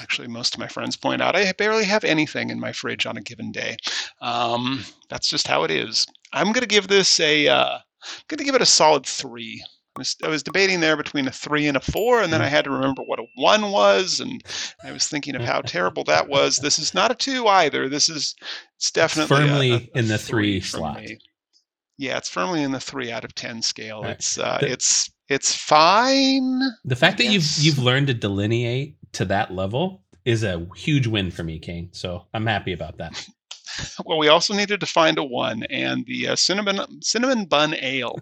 Actually, 0.00 0.28
most 0.28 0.54
of 0.54 0.60
my 0.60 0.68
friends 0.68 0.96
point 0.96 1.20
out 1.20 1.36
I 1.36 1.52
barely 1.52 1.84
have 1.84 2.04
anything 2.04 2.50
in 2.50 2.60
my 2.60 2.72
fridge 2.72 3.06
on 3.06 3.16
a 3.16 3.20
given 3.22 3.52
day. 3.52 3.76
Um, 4.20 4.84
that's 5.10 5.28
just 5.28 5.46
how 5.46 5.64
it 5.64 5.70
is. 5.70 6.06
I'm 6.32 6.46
going 6.52 6.62
to 6.62 6.66
give 6.66 6.88
this 6.88 7.18
a. 7.20 7.48
Uh, 7.48 7.78
I'm 8.02 8.24
going 8.28 8.38
to 8.38 8.44
give 8.44 8.54
it 8.54 8.62
a 8.62 8.66
solid 8.66 9.04
three. 9.04 9.62
I 9.96 10.00
was, 10.00 10.16
I 10.22 10.28
was 10.28 10.42
debating 10.42 10.80
there 10.80 10.96
between 10.96 11.26
a 11.26 11.32
three 11.32 11.66
and 11.68 11.76
a 11.76 11.80
four, 11.80 12.22
and 12.22 12.30
then 12.32 12.42
I 12.42 12.48
had 12.48 12.64
to 12.64 12.70
remember 12.70 13.02
what 13.02 13.18
a 13.18 13.24
one 13.36 13.72
was, 13.72 14.20
and 14.20 14.42
I 14.84 14.92
was 14.92 15.08
thinking 15.08 15.34
of 15.34 15.42
how 15.42 15.62
terrible 15.62 16.04
that 16.04 16.28
was. 16.28 16.58
This 16.62 16.78
is 16.78 16.92
not 16.94 17.10
a 17.10 17.14
two 17.14 17.46
either. 17.46 17.88
This 17.88 18.08
is 18.08 18.34
it's 18.76 18.90
definitely 18.90 19.36
firmly 19.36 19.72
a- 19.72 19.76
a 19.76 19.98
in 19.98 20.08
the 20.08 20.18
three 20.18 20.60
from 20.60 20.78
slot. 20.80 21.00
me. 21.00 21.18
Yeah, 21.98 22.18
it's 22.18 22.28
firmly 22.28 22.62
in 22.62 22.72
the 22.72 22.80
three 22.80 23.10
out 23.10 23.24
of 23.24 23.34
ten 23.34 23.62
scale. 23.62 24.02
Right. 24.02 24.10
It's 24.12 24.38
uh, 24.38 24.58
The- 24.60 24.70
it's 24.70 25.10
it's 25.28 25.54
fine. 25.54 26.60
The 26.84 26.96
fact 26.96 27.18
that 27.18 27.26
you've 27.26 27.46
you've 27.58 27.78
learned 27.78 28.08
to 28.08 28.14
delineate 28.14 28.96
to 29.12 29.24
that 29.26 29.52
level 29.52 30.02
is 30.24 30.42
a 30.42 30.66
huge 30.76 31.06
win 31.06 31.30
for 31.30 31.42
me, 31.44 31.58
Kayne. 31.58 31.88
So 31.92 32.26
I'm 32.34 32.46
happy 32.46 32.72
about 32.72 32.98
that. 32.98 33.26
Well, 34.06 34.16
we 34.18 34.28
also 34.28 34.54
needed 34.54 34.80
to 34.80 34.86
find 34.86 35.18
a 35.18 35.24
one, 35.24 35.64
and 35.64 36.06
the 36.06 36.28
uh, 36.28 36.36
cinnamon 36.36 37.02
cinnamon 37.02 37.44
bun 37.44 37.74
ale. 37.74 38.18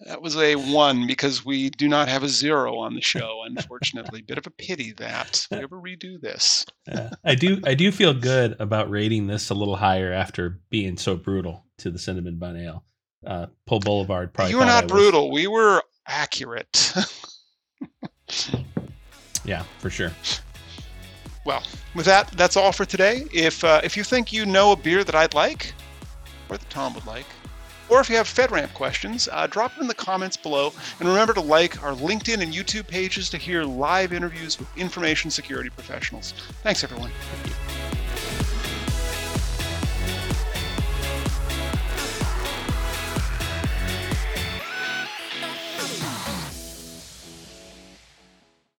That 0.00 0.20
was 0.20 0.36
a 0.36 0.56
one 0.56 1.06
because 1.06 1.44
we 1.44 1.70
do 1.70 1.88
not 1.88 2.08
have 2.08 2.22
a 2.22 2.28
zero 2.28 2.76
on 2.76 2.94
the 2.94 3.00
show, 3.00 3.42
unfortunately. 3.46 4.20
Bit 4.22 4.36
of 4.38 4.46
a 4.46 4.50
pity 4.50 4.92
that 4.98 5.46
we 5.50 5.58
ever 5.58 5.76
redo 5.80 6.20
this. 6.20 6.66
Uh, 6.90 7.10
I 7.24 7.34
do 7.34 7.60
I 7.64 7.74
do 7.74 7.90
feel 7.90 8.12
good 8.12 8.56
about 8.60 8.90
rating 8.90 9.26
this 9.26 9.48
a 9.48 9.54
little 9.54 9.76
higher 9.76 10.12
after 10.12 10.60
being 10.68 10.98
so 10.98 11.16
brutal 11.16 11.64
to 11.78 11.90
the 11.90 11.98
cinnamon 11.98 12.38
bun 12.38 12.56
ale. 12.56 12.84
Uh, 13.24 13.46
Pull 13.66 13.80
Boulevard 13.80 14.32
probably. 14.32 14.52
you 14.52 14.58
were 14.58 14.64
not 14.64 14.88
brutal. 14.88 15.30
We 15.30 15.46
were 15.46 15.82
accurate. 16.10 16.92
Yeah, 19.44 19.64
for 19.78 19.90
sure. 19.90 20.12
well, 21.46 21.62
with 21.94 22.06
that, 22.06 22.30
that's 22.32 22.56
all 22.56 22.72
for 22.72 22.84
today. 22.84 23.24
If 23.32 23.64
uh, 23.64 23.80
if 23.82 23.96
you 23.96 24.04
think 24.04 24.32
you 24.32 24.46
know 24.46 24.72
a 24.72 24.76
beer 24.76 25.02
that 25.02 25.14
I'd 25.14 25.34
like, 25.34 25.72
or 26.48 26.58
that 26.58 26.70
Tom 26.70 26.94
would 26.94 27.06
like, 27.06 27.26
or 27.88 28.00
if 28.00 28.08
you 28.08 28.16
have 28.16 28.28
FedRAMP 28.28 28.72
questions, 28.74 29.28
uh, 29.32 29.46
drop 29.46 29.74
them 29.74 29.82
in 29.82 29.88
the 29.88 29.94
comments 29.94 30.36
below. 30.36 30.72
And 31.00 31.08
remember 31.08 31.32
to 31.34 31.40
like 31.40 31.82
our 31.82 31.92
LinkedIn 31.92 32.42
and 32.42 32.52
YouTube 32.52 32.86
pages 32.86 33.30
to 33.30 33.38
hear 33.38 33.64
live 33.64 34.12
interviews 34.12 34.58
with 34.58 34.68
information 34.76 35.30
security 35.30 35.70
professionals. 35.70 36.32
Thanks, 36.62 36.84
everyone. 36.84 37.10
Thank. 37.42 37.79